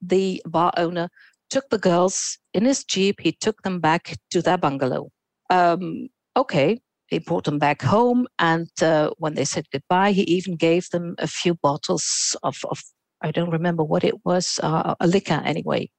the 0.06 0.42
bar 0.46 0.72
owner 0.78 1.10
took 1.50 1.70
the 1.70 1.78
girls 1.78 2.38
in 2.54 2.66
his 2.66 2.84
jeep. 2.84 3.20
He 3.20 3.32
took 3.32 3.62
them 3.62 3.80
back 3.80 4.16
to 4.32 4.42
their 4.42 4.58
bungalow. 4.58 5.10
Um, 5.50 6.10
okay, 6.36 6.80
he 7.08 7.20
brought 7.20 7.44
them 7.44 7.60
back 7.60 7.82
home, 7.82 8.28
and 8.40 8.70
uh, 8.82 9.12
when 9.18 9.36
they 9.36 9.46
said 9.46 9.66
goodbye, 9.72 10.14
he 10.14 10.24
even 10.24 10.56
gave 10.56 10.90
them 10.90 11.16
a 11.20 11.28
few 11.28 11.54
bottles 11.56 12.36
of, 12.44 12.58
of 12.70 12.82
I 13.22 13.32
don't 13.32 13.52
remember 13.52 13.84
what 13.84 14.04
it 14.04 14.26
was, 14.26 14.60
uh, 14.64 14.96
a 15.00 15.08
liquor 15.08 15.42
anyway, 15.46 15.90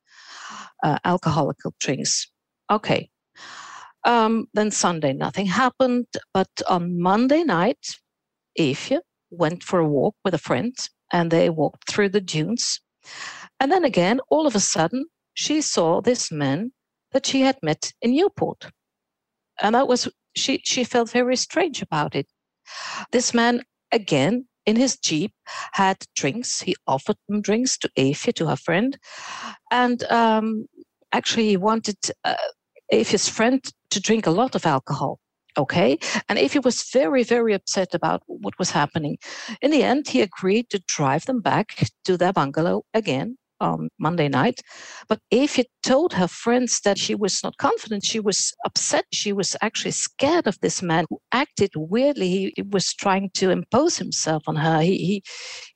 uh, 0.83 0.99
alcoholic 1.05 1.59
drinks. 1.81 2.31
Okay. 2.71 3.11
Um, 4.05 4.47
then 4.53 4.71
Sunday, 4.71 5.13
nothing 5.13 5.47
happened. 5.47 6.07
But 6.33 6.51
on 6.69 7.01
Monday 7.01 7.43
night, 7.43 7.97
Eefje 8.59 9.01
went 9.31 9.63
for 9.63 9.79
a 9.79 9.89
walk 9.89 10.15
with 10.25 10.35
a 10.35 10.39
friend 10.39 10.77
and 11.13 11.31
they 11.31 11.49
walked 11.49 11.91
through 11.91 12.11
the 12.11 12.21
dunes. 12.21 12.81
And 13.61 13.71
then 13.73 13.85
again, 13.85 14.21
all 14.31 14.47
of 14.47 14.55
a 14.55 14.61
sudden, 14.61 15.07
she 15.35 15.61
saw 15.61 16.01
this 16.01 16.31
man 16.31 16.73
that 17.13 17.27
she 17.27 17.43
had 17.43 17.59
met 17.63 17.93
in 18.03 18.13
Newport. 18.13 18.71
And 19.63 19.75
that 19.75 19.89
was, 19.89 20.09
she, 20.37 20.61
she 20.65 20.85
felt 20.85 21.11
very 21.11 21.37
strange 21.37 21.83
about 21.83 22.15
it. 22.15 22.27
This 23.13 23.33
man, 23.35 23.63
again, 23.93 24.47
in 24.67 24.77
his 24.77 24.97
Jeep 24.97 25.33
had 25.73 25.99
drinks. 26.17 26.61
He 26.61 26.75
offered 26.87 27.17
them 27.29 27.41
drinks 27.41 27.77
to 27.79 27.91
Eefje, 27.99 28.35
to 28.35 28.47
her 28.47 28.57
friend. 28.57 28.99
And 29.71 30.03
um, 30.05 30.67
actually, 31.13 31.49
he 31.49 31.57
wanted 31.57 31.99
uh, 32.25 32.35
Eefje's 32.93 33.29
friend 33.29 33.65
to 33.91 34.01
drink 34.01 34.27
a 34.27 34.31
lot 34.31 34.55
of 34.55 34.67
alcohol. 34.67 35.21
Okay. 35.57 35.99
And 36.29 36.39
Eefje 36.39 36.65
was 36.65 36.91
very, 36.93 37.23
very 37.23 37.53
upset 37.53 37.95
about 37.95 38.23
what 38.27 38.59
was 38.59 38.71
happening. 38.71 39.19
In 39.63 39.71
the 39.71 39.85
end, 39.85 40.09
he 40.09 40.21
agreed 40.21 40.71
to 40.71 40.83
drive 40.89 41.27
them 41.27 41.41
back 41.41 41.89
to 42.05 42.17
their 42.17 42.33
bungalow 42.33 42.85
again 42.93 43.37
on 43.65 43.89
Monday 43.99 44.29
night. 44.29 44.61
But 45.09 45.21
Eefje 45.33 45.65
told 45.83 46.13
her 46.13 46.29
friends 46.29 46.81
that 46.85 46.99
she 46.99 47.15
was 47.15 47.43
not 47.43 47.57
confident. 47.57 48.05
She 48.05 48.21
was 48.21 48.53
upset. 48.65 49.05
She 49.13 49.33
was 49.33 49.57
actually 49.63 49.93
scared 49.93 50.47
of 50.47 50.59
this 50.61 50.83
man 50.83 51.07
who 51.09 51.19
acted 51.33 51.71
weirdly. 51.77 52.29
He, 52.29 52.53
he 52.57 52.63
was 52.63 52.95
trying 52.95 53.31
to 53.35 53.51
impose 53.51 53.99
himself 53.99 54.43
on 54.47 54.57
her. 54.57 54.81
He, 54.81 54.99
he, 54.99 55.23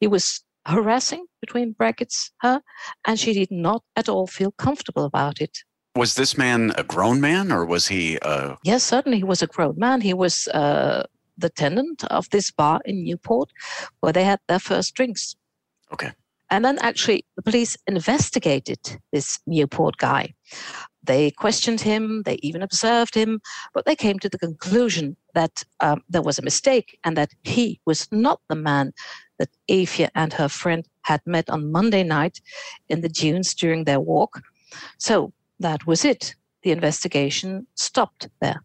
he 0.00 0.06
was 0.06 0.42
harassing, 0.66 1.24
between 1.40 1.72
brackets, 1.72 2.30
her, 2.40 2.60
and 3.06 3.18
she 3.18 3.32
did 3.32 3.50
not 3.50 3.82
at 3.96 4.08
all 4.08 4.26
feel 4.26 4.52
comfortable 4.52 5.04
about 5.04 5.40
it. 5.40 5.58
Was 5.96 6.14
this 6.14 6.36
man 6.36 6.72
a 6.76 6.84
grown 6.84 7.20
man 7.20 7.50
or 7.50 7.64
was 7.64 7.88
he? 7.88 8.18
Uh... 8.20 8.56
Yes, 8.64 8.84
certainly 8.84 9.18
he 9.18 9.24
was 9.24 9.42
a 9.42 9.46
grown 9.46 9.74
man. 9.78 10.00
He 10.00 10.14
was 10.14 10.46
uh, 10.48 11.06
the 11.36 11.48
tenant 11.48 12.04
of 12.04 12.28
this 12.30 12.50
bar 12.50 12.80
in 12.84 13.04
Newport 13.04 13.50
where 14.00 14.12
they 14.12 14.24
had 14.24 14.40
their 14.48 14.58
first 14.58 14.94
drinks. 14.94 15.34
Okay. 15.92 16.12
And 16.50 16.64
then 16.64 16.78
actually, 16.80 17.24
the 17.36 17.42
police 17.42 17.76
investigated 17.86 18.78
this 19.12 19.38
Newport 19.46 19.96
guy. 19.98 20.34
They 21.04 21.30
questioned 21.30 21.80
him, 21.80 22.22
they 22.24 22.38
even 22.42 22.62
observed 22.62 23.14
him, 23.14 23.40
but 23.72 23.84
they 23.86 23.96
came 23.96 24.18
to 24.18 24.28
the 24.28 24.38
conclusion 24.38 25.16
that 25.34 25.64
um, 25.80 26.02
there 26.08 26.22
was 26.22 26.38
a 26.38 26.42
mistake 26.42 26.98
and 27.04 27.16
that 27.16 27.30
he 27.44 27.80
was 27.86 28.08
not 28.12 28.40
the 28.48 28.56
man 28.56 28.92
that 29.38 29.48
Eefje 29.70 30.08
and 30.14 30.32
her 30.32 30.48
friend 30.48 30.86
had 31.02 31.20
met 31.24 31.48
on 31.48 31.72
Monday 31.72 32.02
night 32.02 32.40
in 32.88 33.00
the 33.00 33.08
dunes 33.08 33.54
during 33.54 33.84
their 33.84 34.00
walk. 34.00 34.42
So 34.98 35.32
that 35.60 35.86
was 35.86 36.04
it. 36.04 36.34
The 36.62 36.72
investigation 36.72 37.66
stopped 37.74 38.28
there. 38.40 38.62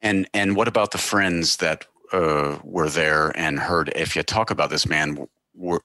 And 0.00 0.28
and 0.32 0.56
what 0.56 0.68
about 0.68 0.92
the 0.92 0.98
friends 0.98 1.56
that 1.56 1.84
uh, 2.12 2.58
were 2.62 2.88
there 2.88 3.36
and 3.36 3.58
heard 3.58 3.92
Eefje 3.96 4.24
talk 4.24 4.50
about 4.50 4.70
this 4.70 4.86
man? 4.86 5.28
Were, 5.54 5.82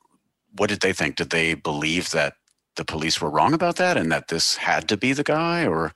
what 0.57 0.69
did 0.69 0.81
they 0.81 0.93
think? 0.93 1.15
Did 1.15 1.29
they 1.29 1.53
believe 1.53 2.11
that 2.11 2.35
the 2.75 2.85
police 2.85 3.21
were 3.21 3.29
wrong 3.29 3.53
about 3.53 3.75
that 3.77 3.97
and 3.97 4.11
that 4.11 4.27
this 4.27 4.55
had 4.55 4.87
to 4.89 4.97
be 4.97 5.13
the 5.13 5.23
guy 5.23 5.65
or? 5.65 5.93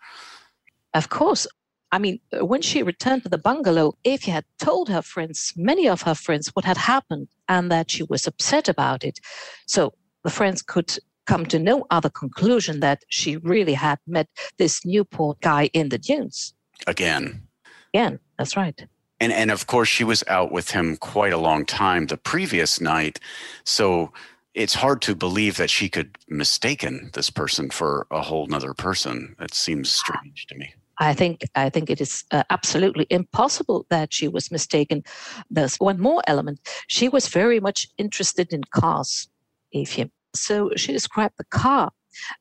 Of 0.93 1.09
course. 1.09 1.47
I 1.91 1.99
mean, 1.99 2.19
uh, 2.37 2.45
when 2.45 2.61
she 2.61 2.83
returned 2.83 3.23
to 3.23 3.29
the 3.29 3.37
bungalow, 3.37 3.97
Eefje 4.03 4.25
had 4.25 4.45
told 4.59 4.89
her 4.89 5.01
friends, 5.01 5.53
many 5.55 5.87
of 5.87 6.01
her 6.01 6.15
friends, 6.15 6.49
what 6.49 6.65
had 6.65 6.77
happened 6.77 7.29
and 7.47 7.71
that 7.71 7.91
she 7.91 8.03
was 8.03 8.27
upset 8.27 8.67
about 8.67 9.03
it. 9.03 9.19
So 9.67 9.93
the 10.23 10.29
friends 10.29 10.61
could 10.61 10.97
come 11.25 11.45
to 11.45 11.59
no 11.59 11.85
other 11.89 12.09
conclusion 12.09 12.79
that 12.79 13.03
she 13.09 13.37
really 13.37 13.73
had 13.73 13.99
met 14.07 14.27
this 14.57 14.85
Newport 14.85 15.39
guy 15.41 15.69
in 15.73 15.89
the 15.89 15.97
dunes. 15.97 16.53
Again. 16.87 17.47
Again, 17.93 18.19
that's 18.37 18.57
right. 18.57 18.85
And 19.19 19.33
and 19.33 19.51
of 19.51 19.67
course 19.67 19.89
she 19.89 20.03
was 20.03 20.23
out 20.27 20.51
with 20.51 20.71
him 20.71 20.95
quite 20.97 21.33
a 21.33 21.37
long 21.37 21.65
time 21.65 22.05
the 22.05 22.17
previous 22.17 22.79
night. 22.79 23.19
So 23.63 24.11
it's 24.57 24.73
hard 24.73 25.03
to 25.03 25.13
believe 25.13 25.57
that 25.57 25.69
she 25.69 25.87
could 25.87 26.17
mistaken 26.27 27.11
this 27.13 27.29
person 27.29 27.69
for 27.69 28.07
a 28.09 28.21
whole 28.21 28.47
nother 28.47 28.73
person. 28.73 29.35
That 29.37 29.53
seems 29.53 29.91
strange 29.91 30.47
to 30.47 30.55
me. 30.55 30.73
I 30.99 31.13
think 31.13 31.41
I 31.53 31.69
think 31.69 31.91
it 31.91 32.01
is 32.01 32.23
uh, 32.31 32.43
absolutely 32.49 33.05
impossible 33.11 33.85
that 33.89 34.11
she 34.11 34.27
was 34.27 34.51
mistaken. 34.51 35.03
There's 35.51 35.75
one 35.75 35.99
more 35.99 36.23
element. 36.25 36.59
She 36.87 37.07
was 37.07 37.27
very 37.27 37.59
much 37.59 37.87
interested 37.99 38.51
in 38.51 38.63
cars, 38.73 39.29
Eefje. 39.75 40.09
So 40.35 40.71
she 40.75 40.91
described 40.91 41.35
the 41.37 41.45
car, 41.45 41.91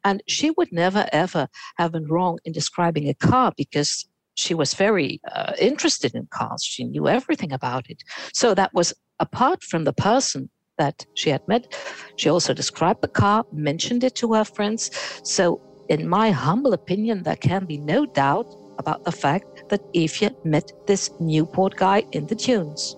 and 0.03 0.23
she 0.27 0.51
would 0.53 0.73
never 0.73 1.07
ever 1.13 1.49
have 1.77 1.93
been 1.93 2.09
wrong 2.09 2.39
in 2.47 2.53
describing 2.53 3.11
a 3.11 3.15
car 3.15 3.53
because 3.59 4.09
she 4.37 4.55
was 4.55 4.73
very 4.73 5.21
uh, 5.33 5.53
interested 5.61 6.15
in 6.15 6.29
cars. 6.31 6.65
She 6.65 6.85
knew 6.85 7.09
everything 7.09 7.53
about 7.53 7.91
it. 7.91 8.03
So 8.33 8.55
that 8.55 8.73
was 8.73 8.95
apart 9.21 9.63
from 9.63 9.85
the 9.85 9.93
person 9.93 10.49
that 10.79 11.07
she 11.15 11.31
had 11.31 11.47
met. 11.49 11.75
She 12.17 12.29
also 12.29 12.55
described 12.55 13.03
the 13.03 13.09
car, 13.09 13.45
mentioned 13.53 14.05
it 14.05 14.15
to 14.17 14.35
her 14.35 14.45
friends. 14.45 14.91
So, 15.23 15.61
in 15.89 16.09
my 16.09 16.31
humble 16.31 16.73
opinion, 16.73 17.23
there 17.23 17.37
can 17.37 17.65
be 17.65 17.79
no 17.79 18.07
doubt 18.07 18.47
about 18.79 19.05
the 19.05 19.13
fact 19.13 19.69
that 19.69 19.81
Eefje 19.95 20.35
met 20.45 20.73
this 20.87 21.11
Newport 21.21 21.77
guy 21.77 22.05
in 22.13 22.27
the 22.27 22.35
dunes. 22.35 22.97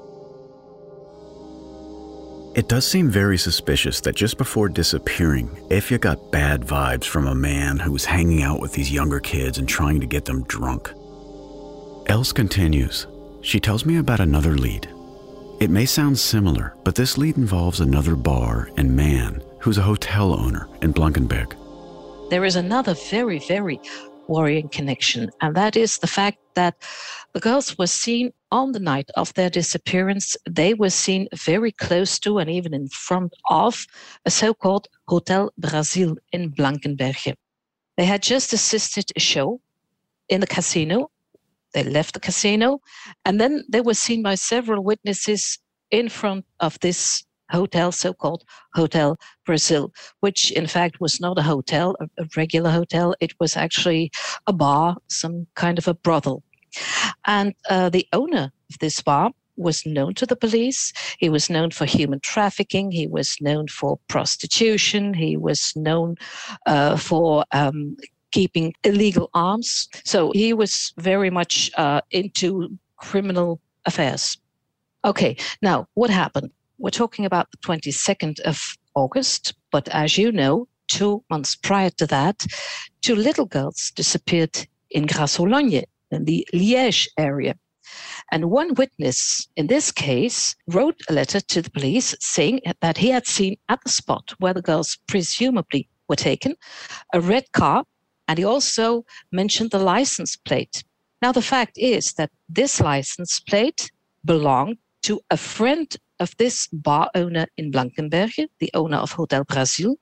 It 2.55 2.69
does 2.69 2.87
seem 2.87 3.09
very 3.09 3.38
suspicious 3.38 4.01
that 4.01 4.17
just 4.17 4.37
before 4.37 4.69
disappearing, 4.69 5.49
Eefje 5.71 6.01
got 6.01 6.33
bad 6.33 6.62
vibes 6.62 7.05
from 7.05 7.29
a 7.29 7.35
man 7.35 7.79
who 7.79 7.93
was 7.93 8.05
hanging 8.05 8.43
out 8.43 8.61
with 8.61 8.73
these 8.73 8.91
younger 8.91 9.21
kids 9.21 9.59
and 9.59 9.69
trying 9.69 10.01
to 10.01 10.07
get 10.07 10.25
them 10.25 10.43
drunk. 10.45 10.93
Else 12.07 12.33
continues. 12.33 13.07
She 13.43 13.61
tells 13.61 13.85
me 13.85 13.99
about 13.99 14.19
another 14.19 14.57
lead 14.57 14.88
it 15.61 15.71
may 15.71 15.85
sound 15.85 16.18
similar, 16.18 16.77
but 16.85 16.94
this 16.94 17.18
lead 17.18 17.37
involves 17.37 17.81
another 17.81 18.14
bar 18.14 18.71
and 18.77 18.94
man 18.94 19.42
who's 19.61 19.79
a 19.79 19.83
hotel 19.83 20.33
owner 20.33 20.68
in 20.83 20.92
Blankenberge. 20.92 21.57
There 22.31 22.44
is 22.44 22.57
another 22.57 22.94
very, 22.94 23.40
very 23.40 23.81
worrying 24.29 24.68
connection, 24.68 25.31
and 25.40 25.57
that 25.57 25.77
is 25.77 25.99
the 25.99 26.07
fact 26.07 26.38
that 26.55 26.77
the 27.33 27.40
girls 27.40 27.77
were 27.77 27.88
seen 27.88 28.33
on 28.53 28.73
the 28.73 28.81
night 28.81 29.11
of 29.16 29.35
their 29.35 29.51
disappearance. 29.51 30.37
They 30.49 30.75
were 30.75 30.90
seen 30.90 31.29
very 31.35 31.73
close 31.73 32.18
to 32.21 32.38
and 32.38 32.49
even 32.49 32.73
in 32.73 32.88
front 32.88 33.35
of 33.51 33.87
a 34.25 34.31
so 34.31 34.55
called 34.55 34.87
Hotel 35.09 35.53
Brazil 35.59 36.16
in 36.33 36.51
Blankenberge. 36.51 37.35
They 37.97 38.05
had 38.05 38.23
just 38.23 38.53
assisted 38.53 39.11
a 39.16 39.21
show 39.21 39.61
in 40.29 40.40
the 40.40 40.47
casino 40.47 41.11
they 41.74 41.85
left 41.85 42.14
the 42.14 42.20
casino, 42.20 42.81
and 43.24 43.40
then 43.40 43.64
they 43.68 43.81
were 43.81 43.94
seen 43.94 44.22
by 44.22 44.35
several 44.35 44.83
witnesses 44.83 45.59
in 45.90 46.09
front 46.09 46.44
of 46.61 46.78
this 46.81 47.24
hotel, 47.50 47.92
so 47.92 48.12
called 48.12 48.44
Hotel 48.74 49.16
Brazil, 49.46 49.92
which 50.20 50.50
in 50.52 50.66
fact 50.66 51.00
was 51.00 51.20
not 51.20 51.38
a 51.38 51.42
hotel, 51.42 51.96
a, 52.18 52.26
regular 52.37 52.70
hotel. 52.70 53.14
It 53.20 53.33
was 53.40 53.57
actually 53.57 54.11
a 54.46 54.52
bar, 54.52 54.96
some 55.09 55.46
kind 55.54 55.78
of 55.78 55.88
a 55.88 55.94
brothel. 55.94 56.42
And 57.26 57.54
uh, 57.70 57.88
the 57.88 58.07
owner 58.12 58.52
of 58.70 58.78
this 58.81 59.00
bar 59.00 59.33
was 59.57 59.85
known 59.85 60.14
to 60.14 60.26
the 60.26 60.37
police. 60.37 60.92
He 61.18 61.28
was 61.28 61.50
known 61.50 61.70
for 61.70 61.85
human 61.85 62.20
trafficking. 62.20 62.92
He 62.92 63.07
was 63.07 63.37
known 63.40 63.66
for 63.68 63.98
prostitution. 64.09 65.14
He 65.14 65.37
was 65.37 65.72
known 65.74 66.16
uh, 66.66 66.96
for 66.96 67.44
um, 67.52 67.96
keeping 68.33 68.75
illegal 68.85 69.31
arms. 69.35 69.88
So 70.05 70.33
he 70.33 70.53
was 70.53 70.93
very 70.99 71.31
much 71.31 71.71
uh, 71.77 72.01
into 72.11 72.79
criminal 72.97 73.61
affairs. 73.87 74.37
Okay, 75.05 75.37
now 75.62 75.87
what 75.95 76.11
happened? 76.11 76.51
We're 76.79 76.91
talking 76.91 77.25
about 77.25 77.51
the 77.51 77.59
22nd 77.59 78.41
of 78.41 78.77
August, 78.95 79.55
but 79.71 79.88
as 79.88 80.19
you 80.19 80.33
know, 80.33 80.69
two 80.88 81.23
months 81.31 81.55
prior 81.55 81.91
to 81.91 82.07
that, 82.07 82.47
two 83.03 83.14
little 83.14 83.47
girls 83.47 83.93
disappeared 83.95 84.67
in 84.91 85.07
Grâce-Hollogne 85.07 85.85
in 86.11 86.25
the 86.25 86.47
Liège 86.53 87.09
area. 87.19 87.55
And 88.31 88.51
one 88.51 88.75
witness 88.75 89.49
in 89.57 89.67
this 89.69 89.91
case 89.91 90.55
wrote 90.67 91.01
a 91.09 91.12
letter 91.12 91.41
to 91.41 91.62
the 91.62 91.71
police 91.71 92.14
saying 92.21 92.61
that 92.81 92.99
he 92.99 93.09
had 93.09 93.27
seen 93.27 93.57
at 93.69 93.81
the 93.85 93.91
spot 93.91 94.35
where 94.38 94.55
the 94.55 94.62
girls 94.62 94.99
presumably 95.07 95.88
were 96.09 96.17
taken 96.17 96.55
a 97.14 97.21
red 97.21 97.51
car 97.53 97.85
and 98.29 98.38
he 98.38 98.45
also 98.45 99.05
mentioned 99.33 99.71
the 99.71 99.79
license 99.79 100.37
plate. 100.37 100.85
Now, 101.23 101.33
the 101.33 101.43
fact 101.43 101.77
is 101.77 102.12
that 102.12 102.31
this 102.49 102.81
license 102.81 103.41
plate 103.41 103.91
belonged 104.25 104.77
to 105.03 105.21
a 105.31 105.37
friend 105.37 105.97
of 106.21 106.37
this 106.37 106.69
bar 106.69 107.11
owner 107.14 107.47
in 107.57 107.73
Blankenberge, 107.73 108.47
the 108.61 108.71
owner 108.75 108.99
of 108.99 109.12
Hotel 109.12 109.45
Brazil. 109.45 109.97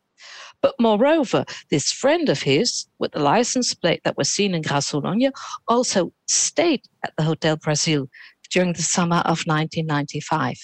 But 0.61 0.75
moreover, 0.81 1.45
this 1.71 1.93
friend 1.93 2.29
of 2.29 2.43
his 2.43 2.87
with 2.99 3.13
the 3.13 3.21
license 3.21 3.75
plate 3.75 4.01
that 4.05 4.17
was 4.17 4.31
seen 4.31 4.55
in 4.55 4.63
Grâce-Hollogne 4.63 5.31
also 5.69 6.13
stayed 6.27 6.83
at 7.05 7.13
the 7.17 7.23
Hotel 7.23 7.57
Brazil 7.57 8.09
during 8.51 8.73
the 8.73 8.83
summer 8.83 9.19
of 9.19 9.45
1995. 9.47 10.59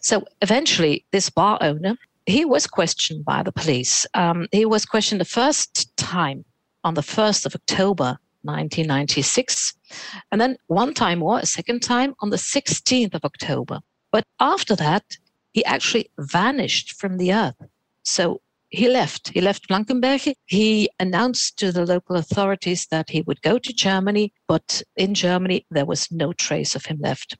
So 0.00 0.24
eventually, 0.40 1.04
this 1.12 1.28
bar 1.28 1.58
owner, 1.60 1.96
he 2.26 2.44
was 2.44 2.66
questioned 2.66 3.24
by 3.24 3.42
the 3.42 3.52
police. 3.52 4.06
Um, 4.14 4.46
he 4.52 4.64
was 4.64 4.86
questioned 4.86 5.20
the 5.20 5.26
first 5.26 5.94
time 5.96 6.44
on 6.84 6.94
the 6.94 7.02
1st 7.02 7.46
of 7.46 7.54
October 7.54 8.18
1996, 8.42 9.74
and 10.30 10.40
then 10.40 10.56
one 10.66 10.94
time 10.94 11.20
more, 11.20 11.38
a 11.38 11.46
second 11.46 11.80
time 11.80 12.14
on 12.20 12.30
the 12.30 12.36
16th 12.36 13.14
of 13.14 13.24
October. 13.24 13.80
But 14.10 14.24
after 14.40 14.74
that, 14.76 15.04
he 15.52 15.64
actually 15.64 16.10
vanished 16.18 16.92
from 16.94 17.18
the 17.18 17.32
earth. 17.32 17.56
So 18.04 18.40
he 18.70 18.88
left. 18.88 19.28
He 19.28 19.40
left 19.40 19.68
Blankenberge. 19.68 20.34
He 20.46 20.88
announced 20.98 21.58
to 21.58 21.72
the 21.72 21.84
local 21.84 22.16
authorities 22.16 22.86
that 22.90 23.10
he 23.10 23.20
would 23.22 23.42
go 23.42 23.58
to 23.58 23.72
Germany, 23.72 24.32
but 24.48 24.82
in 24.96 25.14
Germany, 25.14 25.66
there 25.70 25.84
was 25.84 26.10
no 26.10 26.32
trace 26.32 26.74
of 26.74 26.86
him 26.86 26.98
left. 27.00 27.36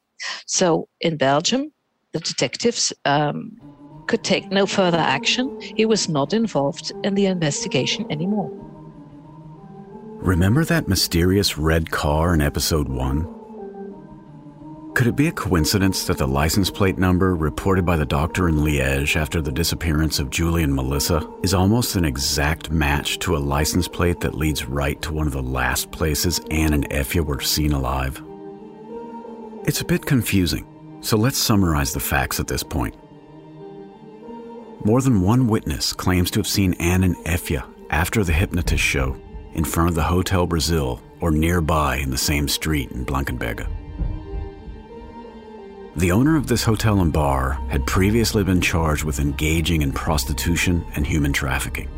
So 0.46 0.88
in 1.00 1.16
Belgium, 1.16 1.72
the 2.12 2.20
detectives 2.20 2.92
um, 3.06 3.58
could 4.06 4.22
take 4.22 4.52
no 4.52 4.66
further 4.66 4.98
action. 4.98 5.58
He 5.74 5.86
was 5.86 6.08
not 6.08 6.34
involved 6.34 6.92
in 7.02 7.14
the 7.14 7.26
investigation 7.26 8.04
anymore. 8.10 8.50
Remember 10.22 10.64
that 10.64 10.86
mysterious 10.86 11.58
red 11.58 11.90
car 11.90 12.32
in 12.32 12.40
episode 12.40 12.88
1? 12.88 14.92
Could 14.94 15.08
it 15.08 15.16
be 15.16 15.26
a 15.26 15.32
coincidence 15.32 16.04
that 16.04 16.18
the 16.18 16.28
license 16.28 16.70
plate 16.70 16.96
number 16.96 17.34
reported 17.34 17.84
by 17.84 17.96
the 17.96 18.06
doctor 18.06 18.48
in 18.48 18.58
Liège 18.58 19.16
after 19.16 19.42
the 19.42 19.50
disappearance 19.50 20.20
of 20.20 20.30
Julie 20.30 20.62
and 20.62 20.72
Melissa 20.72 21.28
is 21.42 21.54
almost 21.54 21.96
an 21.96 22.04
exact 22.04 22.70
match 22.70 23.18
to 23.18 23.36
a 23.36 23.38
license 23.38 23.88
plate 23.88 24.20
that 24.20 24.36
leads 24.36 24.64
right 24.64 25.02
to 25.02 25.12
one 25.12 25.26
of 25.26 25.32
the 25.32 25.42
last 25.42 25.90
places 25.90 26.40
An 26.52 26.72
and 26.72 26.88
Eefje 26.90 27.26
were 27.26 27.40
seen 27.40 27.72
alive? 27.72 28.22
It's 29.64 29.80
a 29.80 29.84
bit 29.84 30.06
confusing, 30.06 30.64
so 31.00 31.16
let's 31.16 31.36
summarize 31.36 31.92
the 31.92 31.98
facts 31.98 32.38
at 32.38 32.46
this 32.46 32.62
point. 32.62 32.94
More 34.84 35.02
than 35.02 35.22
one 35.22 35.48
witness 35.48 35.92
claims 35.92 36.30
to 36.30 36.38
have 36.38 36.46
seen 36.46 36.74
An 36.74 37.02
and 37.02 37.16
Eefje 37.24 37.60
after 37.90 38.22
the 38.22 38.32
hypnotist 38.32 38.84
show 38.84 39.16
in 39.54 39.64
front 39.64 39.88
of 39.88 39.94
the 39.94 40.02
Hotel 40.02 40.46
Brazil 40.46 41.00
or 41.20 41.30
nearby 41.30 41.96
in 41.96 42.10
the 42.10 42.18
same 42.18 42.48
street 42.48 42.90
in 42.90 43.04
Blankenberge. 43.04 43.66
The 45.94 46.10
owner 46.10 46.36
of 46.36 46.46
this 46.46 46.64
hotel 46.64 47.00
and 47.00 47.12
bar 47.12 47.52
had 47.68 47.86
previously 47.86 48.44
been 48.44 48.60
charged 48.60 49.04
with 49.04 49.20
engaging 49.20 49.82
in 49.82 49.92
prostitution 49.92 50.84
and 50.94 51.06
human 51.06 51.32
trafficking. 51.32 51.88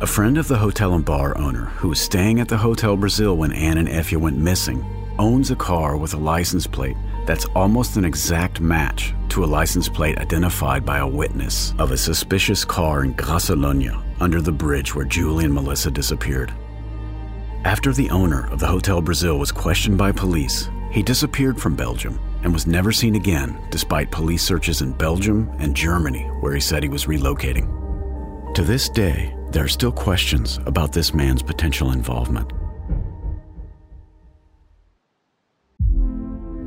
A 0.00 0.06
friend 0.06 0.38
of 0.38 0.48
the 0.48 0.58
hotel 0.58 0.94
and 0.94 1.04
bar 1.04 1.36
owner, 1.38 1.66
who 1.76 1.88
was 1.88 2.00
staying 2.00 2.40
at 2.40 2.48
the 2.48 2.56
Hotel 2.56 2.96
Brazil 2.96 3.36
when 3.36 3.52
An 3.52 3.78
and 3.78 3.88
Eefje 3.88 4.18
went 4.18 4.38
missing, 4.38 4.84
owns 5.18 5.50
a 5.50 5.56
car 5.56 5.96
with 5.96 6.14
a 6.14 6.18
license 6.18 6.66
plate 6.66 6.96
that's 7.26 7.44
almost 7.56 7.96
an 7.96 8.04
exact 8.04 8.60
match 8.60 9.14
to 9.30 9.44
a 9.44 9.46
license 9.46 9.88
plate 9.88 10.18
identified 10.18 10.84
by 10.84 10.98
a 10.98 11.06
witness 11.06 11.74
of 11.78 11.90
a 11.90 11.96
suspicious 11.96 12.64
car 12.64 13.04
in 13.04 13.14
Grâce-Hollogne 13.14 14.02
under 14.20 14.40
the 14.40 14.52
bridge 14.52 14.94
where 14.94 15.04
Julie 15.04 15.44
and 15.44 15.52
Melissa 15.52 15.90
disappeared. 15.90 16.52
After 17.64 17.92
the 17.92 18.10
owner 18.10 18.48
of 18.50 18.60
the 18.60 18.66
Hotel 18.66 19.02
Brazil 19.02 19.38
was 19.38 19.50
questioned 19.52 19.98
by 19.98 20.12
police, 20.12 20.70
he 20.90 21.02
disappeared 21.02 21.60
from 21.60 21.74
Belgium 21.74 22.18
and 22.42 22.52
was 22.52 22.66
never 22.66 22.92
seen 22.92 23.16
again 23.16 23.58
despite 23.70 24.10
police 24.10 24.42
searches 24.42 24.82
in 24.82 24.92
Belgium 24.92 25.50
and 25.58 25.74
Germany 25.74 26.22
where 26.40 26.54
he 26.54 26.60
said 26.60 26.82
he 26.82 26.88
was 26.88 27.06
relocating. 27.06 27.72
To 28.54 28.62
this 28.62 28.88
day, 28.88 29.34
there 29.50 29.64
are 29.64 29.68
still 29.68 29.92
questions 29.92 30.60
about 30.64 30.92
this 30.92 31.12
man's 31.12 31.42
potential 31.42 31.92
involvement. 31.92 32.52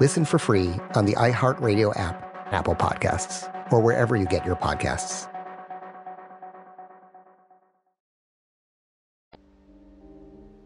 Listen 0.00 0.24
for 0.24 0.38
free 0.38 0.74
on 0.94 1.06
the 1.06 1.14
iHeartRadio 1.14 1.98
app, 1.98 2.52
Apple 2.52 2.74
Podcasts, 2.74 3.52
or 3.72 3.80
wherever 3.80 4.16
you 4.16 4.26
get 4.26 4.46
your 4.46 4.56
podcasts. 4.56 5.28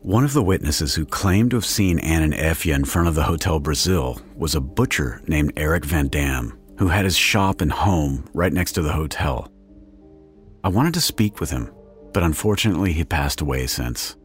One 0.01 0.25
of 0.25 0.33
the 0.33 0.43
witnesses 0.43 0.97
who 0.97 1.07
claimed 1.07 1.53
to 1.53 1.57
have 1.57 1.65
seen 1.65 2.01
An 2.01 2.25
and 2.25 2.35
Eefje 2.35 2.75
in 2.75 2.85
front 2.85 3.07
of 3.07 3.15
the 3.15 3.23
Hotel 3.23 3.61
Brazil 3.61 4.21
was 4.35 4.57
a 4.57 4.61
butcher 4.61 5.23
named 5.29 5.53
Eric 5.57 5.85
Van 5.85 6.09
Dam, 6.09 6.59
who 6.79 6.89
had 6.89 7.05
his 7.05 7.17
shop 7.17 7.61
and 7.61 7.71
home 7.71 8.29
right 8.35 8.53
next 8.53 8.73
to 8.73 8.83
the 8.83 8.93
hotel. 8.93 9.49
I 10.65 10.71
wanted 10.71 10.95
to 10.95 11.01
speak 11.01 11.39
with 11.39 11.51
him, 11.51 11.73
but 12.13 12.25
unfortunately 12.25 12.93
he 12.93 13.05
passed 13.05 13.41
away 13.41 13.69
since. 13.69 14.17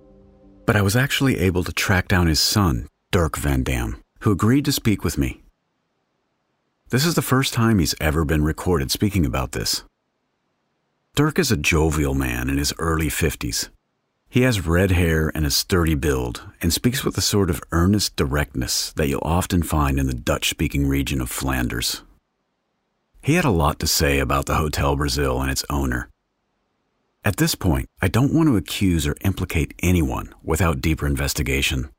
But 0.66 0.76
I 0.76 0.82
was 0.82 0.96
actually 0.96 1.38
able 1.38 1.64
to 1.64 1.72
track 1.72 2.08
down 2.08 2.26
his 2.26 2.40
son, 2.40 2.88
Dirk 3.12 3.38
Van 3.38 3.62
Dam, 3.62 4.02
who 4.22 4.32
agreed 4.32 4.66
to 4.66 4.72
speak 4.72 5.04
with 5.04 5.18
me. 5.18 5.44
This 6.90 7.06
is 7.06 7.16
the 7.16 7.22
first 7.22 7.54
time 7.54 7.80
he's 7.80 7.96
ever 8.00 8.24
been 8.24 8.44
recorded 8.44 8.92
speaking 8.92 9.26
about 9.26 9.52
this. 9.52 9.84
Dirk 11.16 11.40
is 11.40 11.52
a 11.52 11.58
jovial 11.58 12.14
man 12.14 12.50
in 12.50 12.58
his 12.58 12.74
early 12.80 13.08
50s 13.08 13.70
he 14.30 14.42
has 14.42 14.68
red 14.68 14.92
hair 14.92 15.32
and 15.34 15.46
a 15.46 15.52
sturdy 15.52 15.96
build, 15.96 16.44
and 16.62 16.74
speaks 16.74 17.04
with 17.04 17.18
a 17.18 17.22
sort 17.22 17.50
of 17.50 17.64
earnest 17.72 18.16
directness 18.16 18.92
that 18.94 19.08
you'll 19.08 19.22
often 19.24 19.64
find 19.64 19.98
in 20.00 20.08
the 20.08 20.14
Dutch 20.14 20.50
speaking 20.50 20.88
region 20.88 21.22
of 21.22 21.32
Flanders. 21.32 22.04
He 23.22 23.36
had 23.36 23.46
a 23.46 23.50
lot 23.50 23.80
to 23.80 23.88
say 23.88 24.20
about 24.20 24.46
the 24.46 24.56
Hotel 24.56 24.96
Brazil 24.96 25.42
and 25.42 25.50
its 25.50 25.66
owner. 25.70 26.10
At 27.24 27.38
this 27.38 27.56
point, 27.56 27.88
I 28.02 28.10
don't 28.10 28.34
want 28.34 28.48
to 28.48 28.58
accuse 28.58 29.08
or 29.08 29.16
implicate 29.22 29.74
anyone 29.82 30.34
without 30.44 30.82
deeper 30.82 31.08
investigation, 31.08 31.90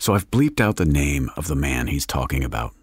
so 0.00 0.14
I've 0.14 0.30
bleeped 0.30 0.60
out 0.60 0.76
the 0.76 0.86
name 0.86 1.30
of 1.36 1.46
the 1.46 1.54
man 1.54 1.86
he's 1.86 2.06
talking 2.06 2.42
about. 2.42 2.74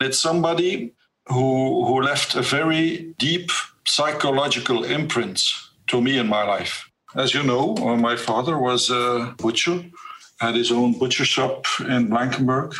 It's 0.00 0.18
somebody 0.18 0.94
who, 1.26 1.84
who 1.86 2.00
left 2.00 2.36
a 2.36 2.42
very 2.42 3.14
deep 3.18 3.50
psychological 3.84 4.84
imprint 4.84 5.42
to 5.88 6.00
me 6.00 6.18
in 6.18 6.28
my 6.28 6.44
life. 6.44 6.88
As 7.16 7.34
you 7.34 7.42
know, 7.42 7.76
uh, 7.78 7.96
my 7.96 8.16
father 8.16 8.58
was 8.58 8.90
a 8.90 9.34
butcher, 9.38 9.84
had 10.38 10.54
his 10.54 10.70
own 10.70 10.98
butcher 10.98 11.24
shop 11.24 11.66
in 11.80 12.08
Blankenberge. 12.08 12.76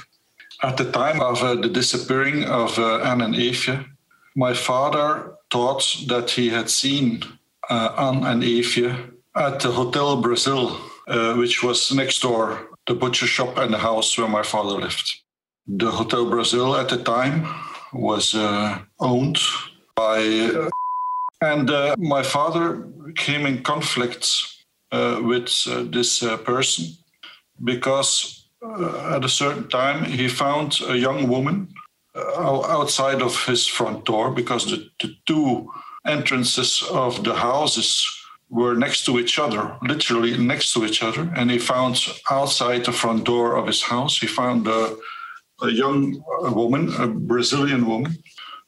At 0.63 0.77
the 0.77 0.91
time 0.93 1.21
of 1.21 1.43
uh, 1.43 1.55
the 1.57 1.69
disappearing 1.69 2.45
of 2.45 2.79
uh, 2.79 3.01
An 3.03 3.21
and 3.21 3.35
Eefje, 3.35 3.85
my 4.37 4.55
father 4.55 5.35
thought 5.51 6.05
that 6.07 6.31
he 6.31 6.51
had 6.51 6.71
seen 6.71 7.23
uh, 7.69 7.93
An 7.97 8.25
and 8.25 8.43
Eefje 8.43 9.13
at 9.35 9.61
the 9.61 9.71
Hotel 9.71 10.21
Brazil, 10.21 10.79
uh, 11.09 11.35
which 11.35 11.63
was 11.63 11.93
next 11.93 12.21
door, 12.21 12.76
the 12.87 12.95
butcher 12.95 13.27
shop 13.27 13.59
and 13.59 13.73
the 13.73 13.79
house 13.79 14.17
where 14.17 14.29
my 14.29 14.43
father 14.43 14.81
lived. 14.81 15.11
The 15.67 15.91
Hotel 15.91 16.29
Brazil 16.31 16.77
at 16.77 16.89
the 16.89 17.03
time 17.03 17.47
was 17.93 18.35
uh, 18.35 18.79
owned 19.01 19.39
by, 19.97 20.19
uh, 20.55 20.71
and 21.41 21.71
uh, 21.71 21.97
my 21.99 22.23
father 22.23 22.87
came 23.17 23.47
in 23.47 23.63
conflict 23.63 24.31
uh, 24.93 25.21
with 25.23 25.51
uh, 25.69 25.85
this 25.91 26.21
person 26.45 26.87
because 27.65 28.49
at 29.13 29.25
a 29.25 29.29
certain 29.29 29.69
time 29.69 30.05
he 30.05 30.29
found 30.29 30.79
a 30.89 30.97
young 30.97 31.29
woman 31.29 31.69
outside 32.37 33.21
of 33.21 33.45
his 33.45 33.67
front 33.67 34.05
door 34.05 34.31
because 34.31 34.67
the, 34.67 34.89
the 35.01 35.15
two 35.27 35.71
entrances 36.07 36.83
of 36.91 37.23
the 37.25 37.35
houses 37.35 38.16
were 38.49 38.75
next 38.75 39.05
to 39.05 39.19
each 39.19 39.39
other, 39.39 39.77
literally 39.83 40.37
next 40.37 40.73
to 40.73 40.85
each 40.85 41.03
other. 41.03 41.33
And 41.37 41.51
he 41.51 41.59
found 41.59 42.01
outside 42.31 42.85
the 42.85 42.93
front 42.93 43.25
door 43.25 43.57
of 43.57 43.67
his 43.67 43.83
house, 43.83 44.19
he 44.19 44.27
found 44.27 44.67
a, 44.69 44.97
a 45.63 45.71
young 45.71 46.23
woman, 46.55 46.95
a 46.95 47.09
Brazilian 47.09 47.87
woman, 47.87 48.17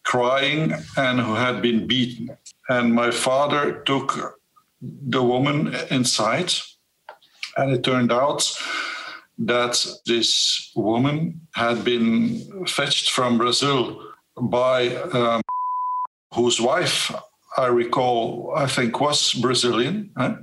crying 0.04 0.72
and 0.96 1.20
who 1.20 1.34
had 1.34 1.62
been 1.62 1.86
beaten. 1.86 2.36
And 2.68 2.94
my 2.94 3.10
father 3.10 3.82
took 3.84 4.40
the 4.80 5.22
woman 5.22 5.74
inside, 5.90 6.52
and 7.56 7.72
it 7.72 7.82
turned 7.82 8.12
out 8.12 8.50
that 9.38 9.86
this 10.06 10.72
woman 10.74 11.40
had 11.54 11.84
been 11.84 12.66
fetched 12.66 13.10
from 13.10 13.38
Brazil 13.38 14.02
by 14.40 14.88
um, 14.96 15.42
whose 16.34 16.60
wife 16.60 17.12
I 17.58 17.66
recall, 17.66 18.52
I 18.54 18.66
think, 18.66 19.00
was 19.00 19.32
Brazilian. 19.34 20.10
Huh? 20.16 20.36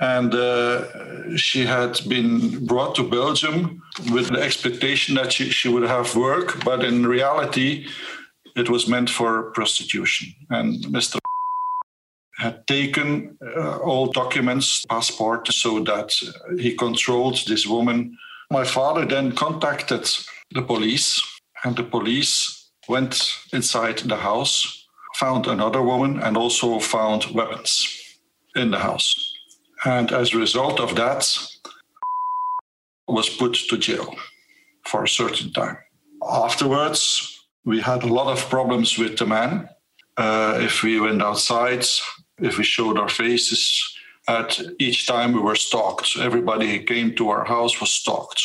And 0.00 0.34
uh, 0.34 1.36
she 1.36 1.66
had 1.66 2.00
been 2.08 2.64
brought 2.64 2.94
to 2.94 3.02
Belgium 3.02 3.82
with 4.12 4.28
the 4.28 4.40
expectation 4.40 5.16
that 5.16 5.32
she, 5.32 5.50
she 5.50 5.68
would 5.68 5.82
have 5.82 6.16
work, 6.16 6.64
but 6.64 6.84
in 6.84 7.06
reality, 7.06 7.86
it 8.56 8.70
was 8.70 8.88
meant 8.88 9.10
for 9.10 9.50
prostitution. 9.50 10.32
And 10.48 10.82
Mr. 10.84 11.18
had 12.38 12.66
taken 12.66 13.36
uh, 13.44 13.78
all 13.78 14.06
documents, 14.06 14.86
passport, 14.86 15.52
so 15.52 15.80
that 15.84 16.14
he 16.58 16.74
controlled 16.76 17.40
this 17.46 17.66
woman. 17.66 18.16
My 18.50 18.64
father 18.64 19.04
then 19.04 19.32
contacted 19.32 20.08
the 20.52 20.62
police, 20.62 21.20
and 21.64 21.76
the 21.76 21.84
police 21.84 22.70
went 22.88 23.36
inside 23.52 23.98
the 23.98 24.16
house 24.16 24.79
found 25.20 25.46
another 25.46 25.82
woman 25.82 26.18
and 26.22 26.36
also 26.36 26.78
found 26.78 27.26
weapons 27.34 27.72
in 28.56 28.70
the 28.70 28.78
house. 28.78 29.14
And 29.84 30.12
as 30.12 30.32
a 30.32 30.38
result 30.38 30.80
of 30.80 30.94
that, 30.96 31.22
was 33.06 33.28
put 33.28 33.54
to 33.68 33.76
jail 33.76 34.14
for 34.86 35.04
a 35.04 35.08
certain 35.08 35.52
time. 35.52 35.76
Afterwards, 36.22 37.02
we 37.64 37.80
had 37.80 38.02
a 38.02 38.14
lot 38.18 38.28
of 38.32 38.48
problems 38.48 38.98
with 38.98 39.18
the 39.18 39.26
man. 39.26 39.68
Uh, 40.16 40.58
if 40.60 40.82
we 40.82 41.00
went 41.00 41.22
outside, 41.22 41.84
if 42.38 42.58
we 42.58 42.64
showed 42.64 42.98
our 42.98 43.08
faces, 43.08 43.62
at 44.28 44.60
each 44.78 45.06
time 45.06 45.32
we 45.32 45.40
were 45.40 45.56
stalked. 45.56 46.16
Everybody 46.18 46.66
who 46.70 46.84
came 46.84 47.14
to 47.16 47.30
our 47.30 47.44
house 47.44 47.80
was 47.80 47.90
stalked. 47.90 48.42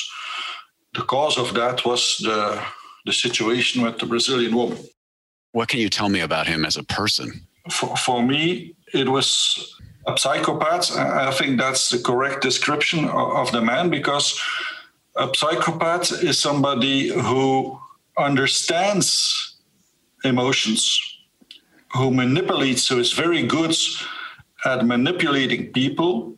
The 0.93 1.03
cause 1.03 1.37
of 1.37 1.53
that 1.53 1.85
was 1.85 2.17
the, 2.21 2.61
the 3.05 3.13
situation 3.13 3.83
with 3.83 3.99
the 3.99 4.05
Brazilian 4.05 4.55
woman. 4.55 4.79
What 5.55 5.69
can 5.69 5.79
you 5.79 5.89
tell 5.89 6.09
me 6.09 6.19
about 6.19 6.47
him 6.47 6.65
as 6.65 6.75
a 6.75 6.83
person? 6.83 7.47
For, 7.71 7.95
for 7.95 8.21
me, 8.21 8.75
it 8.93 9.07
was 9.07 9.79
a 10.05 10.17
psychopath. 10.17 10.97
I 10.97 11.31
think 11.31 11.57
that's 11.57 11.87
the 11.87 11.99
correct 11.99 12.41
description 12.41 13.07
of 13.07 13.53
the 13.53 13.61
man 13.61 13.89
because 13.89 14.37
a 15.15 15.29
psychopath 15.33 16.11
is 16.21 16.37
somebody 16.37 17.07
who 17.07 17.79
understands 18.17 19.55
emotions, 20.25 20.99
who 21.93 22.11
manipulates, 22.11 22.89
who 22.89 22.99
is 22.99 23.13
very 23.13 23.43
good 23.47 23.73
at 24.65 24.85
manipulating 24.85 25.71
people, 25.71 26.35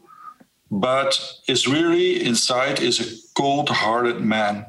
but 0.70 1.20
is 1.48 1.68
really 1.68 2.24
inside 2.24 2.84
is 2.84 3.00
a 3.00 3.08
cold-hearted 3.34 4.22
man 4.22 4.68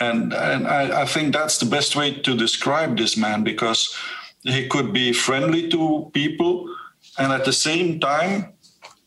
and 0.00 0.32
and 0.32 0.66
I, 0.66 1.02
I, 1.02 1.06
think 1.06 1.32
that's 1.32 1.58
the 1.58 1.66
best 1.66 1.96
way 1.96 2.12
to 2.12 2.36
describe 2.36 2.96
this 2.96 3.16
man 3.16 3.42
because 3.42 3.96
he 4.42 4.68
could 4.68 4.92
be 4.92 5.12
friendly 5.12 5.68
to 5.68 6.10
people 6.14 6.72
and 7.18 7.32
at 7.32 7.44
the 7.44 7.52
same 7.52 7.98
time 7.98 8.52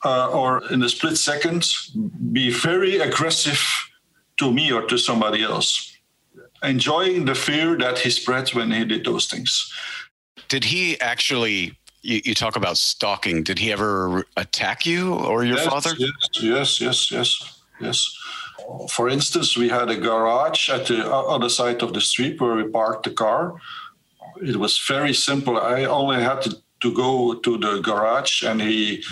uh, 0.04 0.30
or 0.30 0.64
in 0.72 0.84
a 0.84 0.90
split 0.90 1.18
second 1.18 1.66
be 2.32 2.52
very 2.52 2.98
aggressive 3.00 3.62
to 4.38 4.52
me 4.52 4.72
or 4.72 4.86
to 4.88 4.98
somebody 4.98 5.44
else 5.44 5.92
enjoying 6.64 7.26
the 7.26 7.36
fear 7.36 7.78
that 7.78 8.00
he 8.00 8.10
spread 8.10 8.50
when 8.50 8.72
he 8.72 8.86
did 8.86 9.06
those 9.06 9.26
things. 9.26 9.74
Did 10.48 10.64
he 10.64 11.00
actually 11.02 11.78
you, 12.04 12.22
you 12.26 12.34
talk 12.34 12.56
about 12.56 12.78
stalking 12.78 13.44
did 13.44 13.60
he 13.60 13.72
ever 13.72 14.26
attack 14.38 14.86
you 14.86 15.14
or 15.14 15.44
your 15.44 15.58
yes, 15.58 15.68
father? 15.68 15.92
yes 15.98 16.18
yes 16.42 16.82
yes 16.82 17.12
yes 17.12 17.62
yes 17.80 18.18
for 18.90 19.10
instance, 19.10 19.58
we 19.58 19.70
had 19.70 19.90
a 19.90 19.96
garage 19.96 20.70
at 20.70 20.88
the 20.88 21.10
other 21.12 21.50
side 21.50 21.82
of 21.84 21.94
the 21.94 22.02
street 22.02 22.40
where 22.40 22.56
we 22.56 22.64
parked 22.64 23.04
the 23.04 23.12
car. 23.12 23.56
It 24.42 24.56
was 24.56 24.78
very 24.88 25.14
simple. 25.14 25.58
I 25.58 25.86
only 25.86 26.22
had 26.22 26.42
to, 26.44 26.58
to 26.82 26.94
go 26.94 27.36
to 27.36 27.58
the 27.58 27.82
garage, 27.82 28.44
and 28.44 28.62
he 28.62 29.04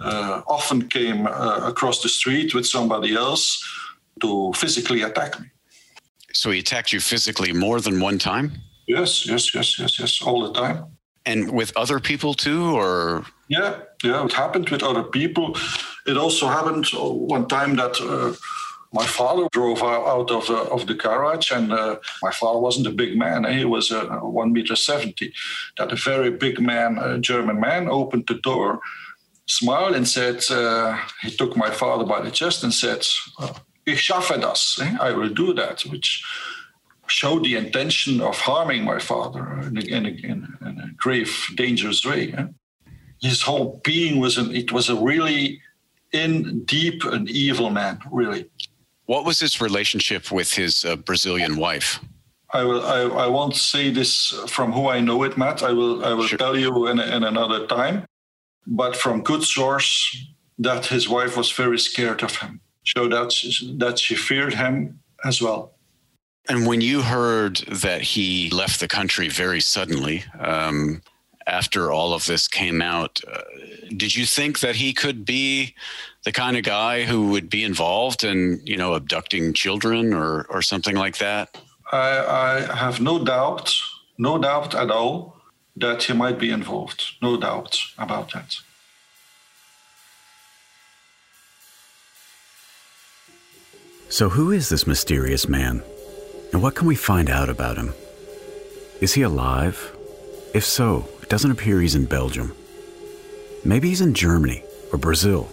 uh, 0.00 0.42
often 0.46 0.88
came 0.88 1.26
uh, 1.26 1.60
across 1.62 2.02
the 2.02 2.08
street 2.08 2.54
with 2.54 2.66
somebody 2.66 3.14
else 3.14 3.62
to 4.20 4.52
physically 4.54 5.02
attack 5.02 5.40
me. 5.40 5.46
So 6.32 6.50
he 6.50 6.60
attacked 6.60 6.92
you 6.92 7.00
physically 7.00 7.52
more 7.52 7.80
than 7.80 8.00
one 8.00 8.18
time? 8.18 8.52
Yes, 8.86 9.26
yes, 9.26 9.54
yes, 9.54 9.78
yes, 9.78 9.98
yes, 9.98 10.22
all 10.22 10.40
the 10.46 10.52
time. 10.52 10.84
And 11.24 11.52
with 11.52 11.76
other 11.76 12.00
people 12.00 12.34
too, 12.34 12.74
or? 12.76 13.24
Yeah, 13.48 13.76
yeah, 14.02 14.24
it 14.24 14.32
happened 14.32 14.70
with 14.70 14.82
other 14.82 15.04
people. 15.04 15.56
It 16.06 16.16
also 16.16 16.48
happened 16.48 16.86
one 16.92 17.46
time 17.48 17.76
that. 17.76 18.00
Uh, 18.00 18.34
my 18.92 19.06
father 19.06 19.48
drove 19.52 19.82
out 19.82 20.30
of 20.30 20.46
the, 20.46 20.56
of 20.56 20.86
the 20.86 20.94
garage, 20.94 21.50
and 21.50 21.72
uh, 21.72 21.96
my 22.22 22.30
father 22.30 22.58
wasn't 22.58 22.86
a 22.86 22.90
big 22.90 23.16
man. 23.16 23.44
He 23.44 23.64
was 23.64 23.90
uh, 23.90 24.06
one 24.20 24.52
meter 24.52 24.76
seventy. 24.76 25.32
That 25.78 25.92
a 25.92 25.96
very 25.96 26.30
big 26.30 26.60
man, 26.60 26.98
a 26.98 27.18
German 27.18 27.58
man, 27.58 27.88
opened 27.88 28.26
the 28.28 28.34
door, 28.34 28.80
smiled, 29.46 29.94
and 29.94 30.06
said, 30.06 30.42
uh, 30.50 30.98
he 31.22 31.30
took 31.30 31.56
my 31.56 31.70
father 31.70 32.04
by 32.04 32.20
the 32.20 32.30
chest 32.30 32.62
and 32.62 32.74
said, 32.74 33.06
"Ich 33.86 34.00
schaffe 34.00 34.38
das. 34.40 34.78
Eh? 34.82 34.96
I 35.00 35.12
will 35.12 35.30
do 35.30 35.54
that," 35.54 35.82
which 35.82 36.22
showed 37.06 37.44
the 37.44 37.56
intention 37.56 38.20
of 38.20 38.38
harming 38.38 38.84
my 38.84 38.98
father 38.98 39.60
in 39.62 39.76
a, 39.76 39.80
in 39.80 40.06
a, 40.06 40.10
in 40.10 40.48
a 40.64 40.88
grave, 40.96 41.34
dangerous 41.56 42.04
way. 42.04 42.32
Eh? 42.32 42.46
His 43.20 43.42
whole 43.42 43.80
being 43.84 44.20
was 44.20 44.38
an, 44.38 44.54
it 44.54 44.72
was 44.72 44.88
a 44.88 44.96
really 44.96 45.60
in 46.12 46.64
deep 46.64 47.04
and 47.04 47.28
evil 47.28 47.70
man, 47.70 47.98
really. 48.10 48.46
What 49.12 49.26
was 49.26 49.38
his 49.40 49.60
relationship 49.60 50.32
with 50.32 50.54
his 50.54 50.86
uh, 50.86 50.96
Brazilian 50.96 51.58
wife? 51.58 52.00
I 52.58 52.64
will. 52.64 52.82
I, 52.96 53.00
I 53.24 53.26
won't 53.26 53.56
say 53.56 53.90
this 53.90 54.32
from 54.48 54.72
who 54.72 54.88
I 54.88 55.00
know 55.00 55.22
it, 55.24 55.36
Matt. 55.36 55.62
I 55.62 55.72
will. 55.72 56.02
I 56.02 56.14
will 56.14 56.26
sure. 56.26 56.38
tell 56.38 56.56
you 56.56 56.86
in, 56.86 56.98
in 56.98 57.22
another 57.22 57.66
time. 57.66 58.06
But 58.66 58.96
from 58.96 59.22
good 59.22 59.42
source, 59.42 59.90
that 60.58 60.86
his 60.86 61.10
wife 61.10 61.36
was 61.36 61.52
very 61.52 61.78
scared 61.78 62.22
of 62.22 62.36
him, 62.36 62.62
so 62.86 63.06
that 63.08 63.30
that 63.78 63.98
she 63.98 64.14
feared 64.14 64.54
him 64.54 65.00
as 65.24 65.42
well. 65.42 65.74
And 66.48 66.66
when 66.66 66.80
you 66.80 67.02
heard 67.02 67.56
that 67.84 68.00
he 68.00 68.48
left 68.48 68.80
the 68.80 68.88
country 68.88 69.28
very 69.28 69.60
suddenly, 69.60 70.24
um, 70.40 71.02
after 71.46 71.90
all 71.90 72.14
of 72.14 72.26
this 72.26 72.48
came 72.48 72.82
out, 72.82 73.20
uh, 73.30 73.40
did 73.96 74.14
you 74.14 74.26
think 74.26 74.60
that 74.60 74.76
he 74.76 74.92
could 74.92 75.24
be 75.24 75.74
the 76.24 76.32
kind 76.32 76.56
of 76.56 76.64
guy 76.64 77.04
who 77.04 77.28
would 77.30 77.50
be 77.50 77.64
involved 77.64 78.24
in, 78.24 78.60
you 78.64 78.76
know, 78.76 78.94
abducting 78.94 79.52
children 79.52 80.14
or, 80.14 80.46
or 80.48 80.62
something 80.62 80.96
like 80.96 81.18
that? 81.18 81.56
I, 81.90 82.66
I 82.70 82.76
have 82.76 83.00
no 83.00 83.24
doubt, 83.24 83.74
no 84.18 84.38
doubt 84.38 84.74
at 84.74 84.90
all 84.90 85.36
that 85.76 86.04
he 86.04 86.12
might 86.12 86.38
be 86.38 86.50
involved. 86.50 87.02
No 87.20 87.36
doubt 87.36 87.78
about 87.98 88.32
that. 88.32 88.56
So, 94.08 94.28
who 94.28 94.50
is 94.50 94.68
this 94.68 94.86
mysterious 94.86 95.48
man? 95.48 95.82
And 96.52 96.62
what 96.62 96.74
can 96.74 96.86
we 96.86 96.94
find 96.94 97.30
out 97.30 97.48
about 97.48 97.78
him? 97.78 97.94
Is 99.00 99.14
he 99.14 99.22
alive? 99.22 99.96
If 100.52 100.66
so, 100.66 101.08
it 101.21 101.21
doesn't 101.32 101.50
appear 101.50 101.80
he's 101.80 101.94
in 101.94 102.04
Belgium. 102.04 102.54
Maybe 103.64 103.88
he's 103.88 104.02
in 104.02 104.12
Germany 104.12 104.62
or 104.92 104.98
Brazil. 104.98 105.48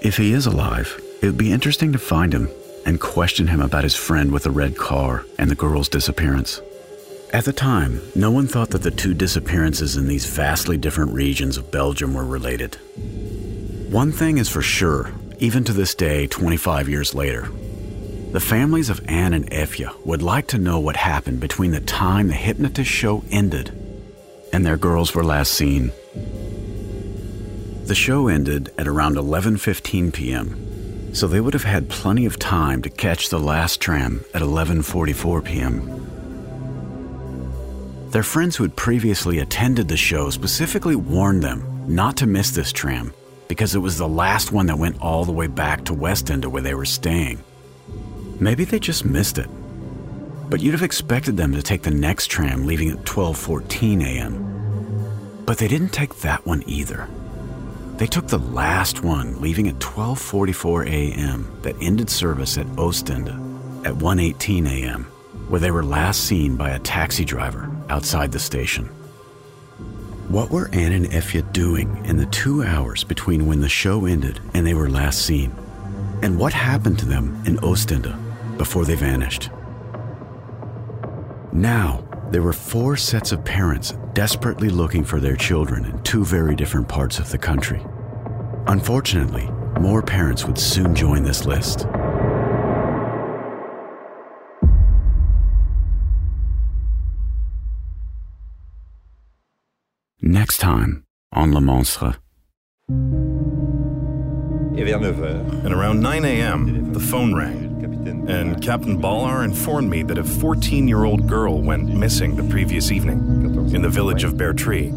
If 0.00 0.16
he 0.16 0.32
is 0.32 0.46
alive, 0.46 0.98
it 1.20 1.26
would 1.26 1.36
be 1.36 1.52
interesting 1.52 1.92
to 1.92 1.98
find 1.98 2.32
him 2.32 2.48
and 2.86 2.98
question 2.98 3.48
him 3.48 3.60
about 3.60 3.84
his 3.84 3.94
friend 3.94 4.32
with 4.32 4.44
the 4.44 4.50
red 4.50 4.78
car 4.78 5.26
and 5.36 5.50
the 5.50 5.54
girl's 5.54 5.90
disappearance. 5.90 6.62
At 7.34 7.44
the 7.44 7.52
time, 7.52 8.00
no 8.14 8.30
one 8.30 8.46
thought 8.46 8.70
that 8.70 8.80
the 8.80 8.90
two 8.90 9.12
disappearances 9.12 9.94
in 9.98 10.08
these 10.08 10.24
vastly 10.24 10.78
different 10.78 11.12
regions 11.12 11.58
of 11.58 11.70
Belgium 11.70 12.14
were 12.14 12.24
related. 12.24 12.76
One 13.92 14.10
thing 14.10 14.38
is 14.38 14.48
for 14.48 14.62
sure, 14.62 15.12
even 15.38 15.64
to 15.64 15.74
this 15.74 15.94
day, 15.94 16.26
25 16.26 16.88
years 16.88 17.14
later. 17.14 17.50
The 18.32 18.40
families 18.40 18.88
of 18.88 19.04
An 19.06 19.34
and 19.34 19.50
Eefje 19.50 19.94
would 20.06 20.22
like 20.22 20.46
to 20.46 20.56
know 20.56 20.80
what 20.80 20.96
happened 20.96 21.40
between 21.40 21.72
the 21.72 21.80
time 21.80 22.28
the 22.28 22.34
hypnotist 22.34 22.90
show 22.90 23.22
ended 23.30 23.84
and 24.52 24.64
their 24.64 24.76
girls 24.76 25.14
were 25.14 25.24
last 25.24 25.52
seen. 25.52 25.92
The 27.84 27.94
show 27.94 28.28
ended 28.28 28.72
at 28.76 28.86
around 28.86 29.16
11:15 29.16 30.12
p.m., 30.12 31.14
so 31.14 31.26
they 31.26 31.40
would 31.40 31.54
have 31.54 31.64
had 31.64 31.88
plenty 31.88 32.26
of 32.26 32.38
time 32.38 32.82
to 32.82 32.90
catch 32.90 33.30
the 33.30 33.40
last 33.40 33.80
tram 33.80 34.24
at 34.34 34.42
11:44 34.42 35.44
p.m. 35.44 36.08
Their 38.10 38.22
friends 38.22 38.56
who 38.56 38.64
had 38.64 38.76
previously 38.76 39.38
attended 39.38 39.88
the 39.88 39.96
show 39.96 40.30
specifically 40.30 40.96
warned 40.96 41.42
them 41.42 41.84
not 41.86 42.16
to 42.18 42.26
miss 42.26 42.50
this 42.50 42.72
tram 42.72 43.12
because 43.48 43.74
it 43.74 43.80
was 43.80 43.96
the 43.96 44.08
last 44.08 44.52
one 44.52 44.66
that 44.66 44.78
went 44.78 45.00
all 45.00 45.24
the 45.24 45.32
way 45.32 45.46
back 45.46 45.84
to 45.84 45.94
Westende 45.94 46.46
where 46.46 46.62
they 46.62 46.74
were 46.74 46.84
staying. 46.84 47.42
Maybe 48.40 48.64
they 48.64 48.78
just 48.78 49.04
missed 49.04 49.38
it. 49.38 49.48
But 50.48 50.60
you'd 50.60 50.72
have 50.72 50.82
expected 50.82 51.36
them 51.36 51.52
to 51.52 51.62
take 51.62 51.82
the 51.82 51.90
next 51.90 52.28
tram 52.28 52.66
leaving 52.66 52.90
at 52.90 53.04
12:14 53.04 54.02
a.m. 54.02 55.42
But 55.44 55.58
they 55.58 55.68
didn't 55.68 55.92
take 55.92 56.16
that 56.20 56.46
one 56.46 56.62
either. 56.66 57.08
They 57.98 58.06
took 58.06 58.28
the 58.28 58.38
last 58.38 59.02
one 59.02 59.40
leaving 59.40 59.68
at 59.68 59.78
12:44 59.78 60.86
a.m. 60.86 61.50
that 61.62 61.76
ended 61.82 62.08
service 62.08 62.56
at 62.56 62.66
Ostende 62.76 63.34
at 63.84 63.94
1:18 63.94 64.66
a.m. 64.68 65.04
where 65.48 65.60
they 65.60 65.70
were 65.70 65.84
last 65.84 66.24
seen 66.24 66.56
by 66.56 66.70
a 66.70 66.78
taxi 66.78 67.24
driver 67.24 67.70
outside 67.90 68.32
the 68.32 68.38
station. 68.38 68.86
What 70.28 70.50
were 70.50 70.70
An 70.72 70.92
and 70.92 71.06
Eefje 71.06 71.52
doing 71.52 72.04
in 72.04 72.16
the 72.16 72.26
two 72.26 72.62
hours 72.62 73.04
between 73.04 73.46
when 73.46 73.60
the 73.60 73.68
show 73.68 74.06
ended 74.06 74.40
and 74.54 74.66
they 74.66 74.74
were 74.74 74.90
last 74.90 75.24
seen? 75.24 75.52
And 76.22 76.38
what 76.38 76.52
happened 76.52 76.98
to 77.00 77.06
them 77.06 77.42
in 77.46 77.56
Ostende 77.58 78.14
before 78.58 78.84
they 78.84 78.94
vanished? 78.94 79.50
Now, 81.52 82.04
there 82.30 82.42
were 82.42 82.52
four 82.52 82.96
sets 82.96 83.32
of 83.32 83.44
parents 83.44 83.94
desperately 84.12 84.68
looking 84.68 85.02
for 85.02 85.18
their 85.18 85.36
children 85.36 85.86
in 85.86 86.02
two 86.02 86.24
very 86.24 86.54
different 86.54 86.88
parts 86.88 87.18
of 87.18 87.30
the 87.30 87.38
country. 87.38 87.82
Unfortunately, 88.66 89.48
more 89.80 90.02
parents 90.02 90.44
would 90.44 90.58
soon 90.58 90.94
join 90.94 91.22
this 91.22 91.46
list. 91.46 91.86
Next 100.20 100.58
time 100.58 101.04
on 101.32 101.54
Le 101.54 101.60
Monstre. 101.60 102.16
And 105.64 105.72
around 105.72 106.00
9 106.00 106.24
a.m., 106.24 106.92
the 106.92 107.00
phone 107.00 107.34
rang, 107.34 107.67
and 108.08 108.62
Captain 108.62 108.96
Ballar 108.98 109.44
informed 109.44 109.90
me 109.90 110.02
that 110.02 110.18
a 110.18 110.24
14 110.24 110.88
year 110.88 111.04
old 111.04 111.26
girl 111.26 111.60
went 111.60 111.88
missing 111.88 112.36
the 112.36 112.44
previous 112.44 112.90
evening 112.90 113.18
in 113.74 113.82
the 113.82 113.88
village 113.88 114.24
of 114.24 114.34
Bertrix. 114.34 114.92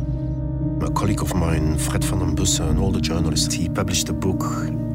A 0.84 0.91
colleague 0.91 1.22
of 1.22 1.34
mine, 1.36 1.78
Fred 1.78 2.03
van 2.03 2.20
den 2.20 2.36
Bussen, 2.36 2.68
an 2.68 2.78
older 2.80 2.99
journalist, 2.99 3.53
he 3.53 3.70
published 3.70 4.09
a 4.09 4.14
book 4.14 4.41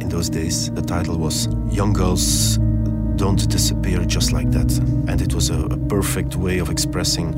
in 0.00 0.08
those 0.08 0.28
days. 0.28 0.70
The 0.72 0.82
title 0.82 1.16
was 1.16 1.46
Young 1.70 1.92
Girls 1.92 2.56
Don't 3.16 3.48
Disappear 3.48 4.04
Just 4.04 4.32
Like 4.32 4.50
That. 4.50 4.72
And 5.08 5.20
it 5.20 5.34
was 5.34 5.50
a, 5.50 5.60
a 5.66 5.76
perfect 5.76 6.36
way 6.36 6.58
of 6.58 6.70
expressing 6.70 7.34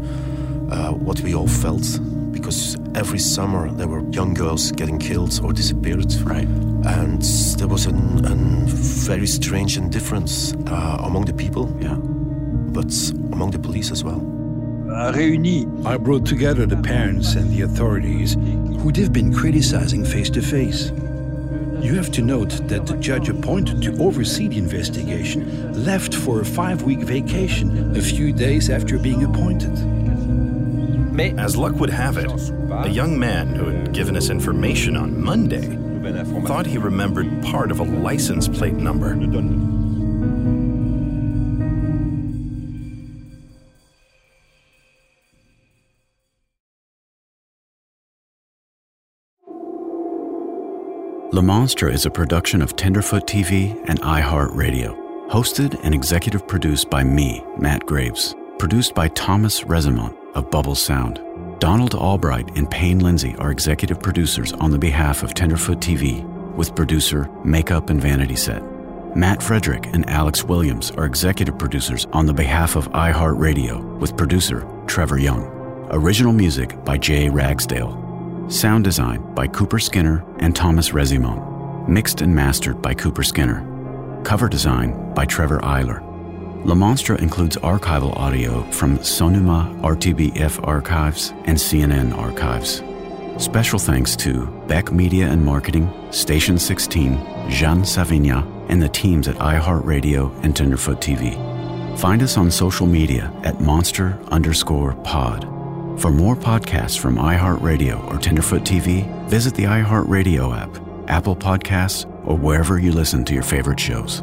uh, 0.70 0.92
what 0.92 1.20
we 1.20 1.34
all 1.34 1.48
felt 1.48 1.84
because 2.30 2.76
every 2.94 3.18
summer 3.18 3.70
there 3.70 3.88
were 3.88 4.02
young 4.10 4.34
girls 4.34 4.72
getting 4.72 4.98
killed 4.98 5.40
or 5.42 5.52
disappeared. 5.52 6.12
Right. 6.22 6.48
And 6.86 7.22
there 7.58 7.68
was 7.68 7.86
a 7.86 7.92
very 7.92 9.26
strange 9.26 9.76
indifference 9.76 10.54
uh, 10.66 10.98
among 11.00 11.24
the 11.24 11.32
people, 11.32 11.74
yeah, 11.80 11.96
but 11.96 12.92
among 13.32 13.50
the 13.50 13.58
police 13.58 13.90
as 13.90 14.04
well. 14.04 14.20
I 15.86 15.96
brought 15.96 16.24
together 16.24 16.64
the 16.66 16.76
parents 16.76 17.34
and 17.34 17.50
the 17.50 17.62
authorities 17.62 18.34
who 18.34 18.90
they've 18.90 19.12
been 19.12 19.32
criticizing 19.34 20.04
face 20.04 20.30
to 20.30 20.40
face. 20.40 20.90
You 21.80 21.94
have 21.94 22.10
to 22.12 22.22
note 22.22 22.66
that 22.68 22.86
the 22.86 22.96
judge 22.96 23.28
appointed 23.28 23.82
to 23.82 24.02
oversee 24.02 24.48
the 24.48 24.58
investigation 24.58 25.84
left 25.84 26.14
for 26.14 26.40
a 26.40 26.44
five 26.44 26.82
week 26.82 27.00
vacation 27.00 27.96
a 27.96 28.00
few 28.02 28.32
days 28.32 28.70
after 28.70 28.98
being 28.98 29.22
appointed. 29.24 29.97
As 31.20 31.56
luck 31.56 31.74
would 31.80 31.90
have 31.90 32.16
it, 32.16 32.30
a 32.70 32.88
young 32.88 33.18
man 33.18 33.48
who 33.48 33.66
had 33.66 33.92
given 33.92 34.16
us 34.16 34.30
information 34.30 34.96
on 34.96 35.20
Monday 35.20 35.76
thought 36.46 36.64
he 36.64 36.78
remembered 36.78 37.42
part 37.42 37.72
of 37.72 37.80
a 37.80 37.82
license 37.82 38.46
plate 38.46 38.74
number. 38.74 39.16
Le 51.32 51.42
Monstre 51.42 51.88
is 51.88 52.06
a 52.06 52.10
production 52.10 52.62
of 52.62 52.76
Tenderfoot 52.76 53.26
TV 53.26 53.76
and 53.88 54.00
iHeartRadio, 54.02 55.28
hosted 55.28 55.78
and 55.82 55.94
executive 55.94 56.46
produced 56.46 56.88
by 56.88 57.02
me, 57.02 57.44
Matt 57.58 57.84
Graves, 57.86 58.36
produced 58.58 58.94
by 58.94 59.08
Thomas 59.08 59.62
Resimont 59.62 60.16
of 60.38 60.50
Bubble 60.50 60.74
Sound. 60.74 61.20
Donald 61.58 61.94
Albright 61.94 62.56
and 62.56 62.70
Payne 62.70 63.00
Lindsay 63.00 63.34
are 63.38 63.50
executive 63.50 64.00
producers 64.00 64.52
on 64.54 64.70
the 64.70 64.78
behalf 64.78 65.22
of 65.22 65.34
Tenderfoot 65.34 65.80
TV, 65.80 66.24
with 66.54 66.74
producer 66.76 67.28
Makeup 67.44 67.90
and 67.90 68.00
Vanity 68.00 68.36
Set. 68.36 68.62
Matt 69.16 69.42
Frederick 69.42 69.86
and 69.86 70.08
Alex 70.08 70.44
Williams 70.44 70.92
are 70.92 71.04
executive 71.04 71.58
producers 71.58 72.06
on 72.12 72.26
the 72.26 72.32
behalf 72.32 72.76
of 72.76 72.88
iHeartRadio, 72.92 73.98
with 73.98 74.16
producer 74.16 74.66
Trevor 74.86 75.18
Young. 75.18 75.44
Original 75.90 76.32
music 76.32 76.82
by 76.84 76.96
Jay 76.96 77.28
Ragsdale. 77.28 78.46
Sound 78.48 78.84
design 78.84 79.34
by 79.34 79.48
Cooper 79.48 79.78
Skinner 79.78 80.24
and 80.38 80.54
Thomas 80.54 80.90
Resimont. 80.90 81.88
Mixed 81.88 82.20
and 82.20 82.34
mastered 82.34 82.80
by 82.80 82.94
Cooper 82.94 83.24
Skinner. 83.24 84.22
Cover 84.24 84.48
design 84.48 85.12
by 85.14 85.24
Trevor 85.24 85.58
Eiler. 85.60 86.07
Le 86.64 86.74
Monstre 86.74 87.14
includes 87.16 87.56
archival 87.58 88.14
audio 88.16 88.62
from 88.72 88.98
Sonuma 88.98 89.80
RTBF 89.80 90.66
archives 90.66 91.32
and 91.44 91.56
CNN 91.56 92.16
archives. 92.16 92.82
Special 93.42 93.78
thanks 93.78 94.16
to 94.16 94.46
Beck 94.66 94.90
Media 94.92 95.28
and 95.28 95.42
Marketing, 95.42 95.88
Station 96.10 96.58
16, 96.58 97.12
Jean 97.48 97.82
Savigna, 97.82 98.44
and 98.68 98.82
the 98.82 98.88
teams 98.88 99.28
at 99.28 99.36
iHeartRadio 99.36 100.44
and 100.44 100.54
Tenderfoot 100.54 101.00
TV. 101.00 101.36
Find 101.96 102.22
us 102.22 102.36
on 102.36 102.50
social 102.50 102.86
media 102.86 103.32
at 103.44 103.60
monster 103.60 104.18
underscore 104.32 104.94
pod. 105.04 105.44
For 106.00 106.10
more 106.10 106.36
podcasts 106.36 106.98
from 106.98 107.16
iHeartRadio 107.16 108.12
or 108.12 108.18
Tenderfoot 108.18 108.62
TV, 108.62 109.06
visit 109.28 109.54
the 109.54 109.64
iHeartRadio 109.64 110.56
app, 110.56 110.76
Apple 111.08 111.36
Podcasts, 111.36 112.04
or 112.26 112.36
wherever 112.36 112.78
you 112.78 112.92
listen 112.92 113.24
to 113.24 113.34
your 113.34 113.44
favorite 113.44 113.80
shows. 113.80 114.22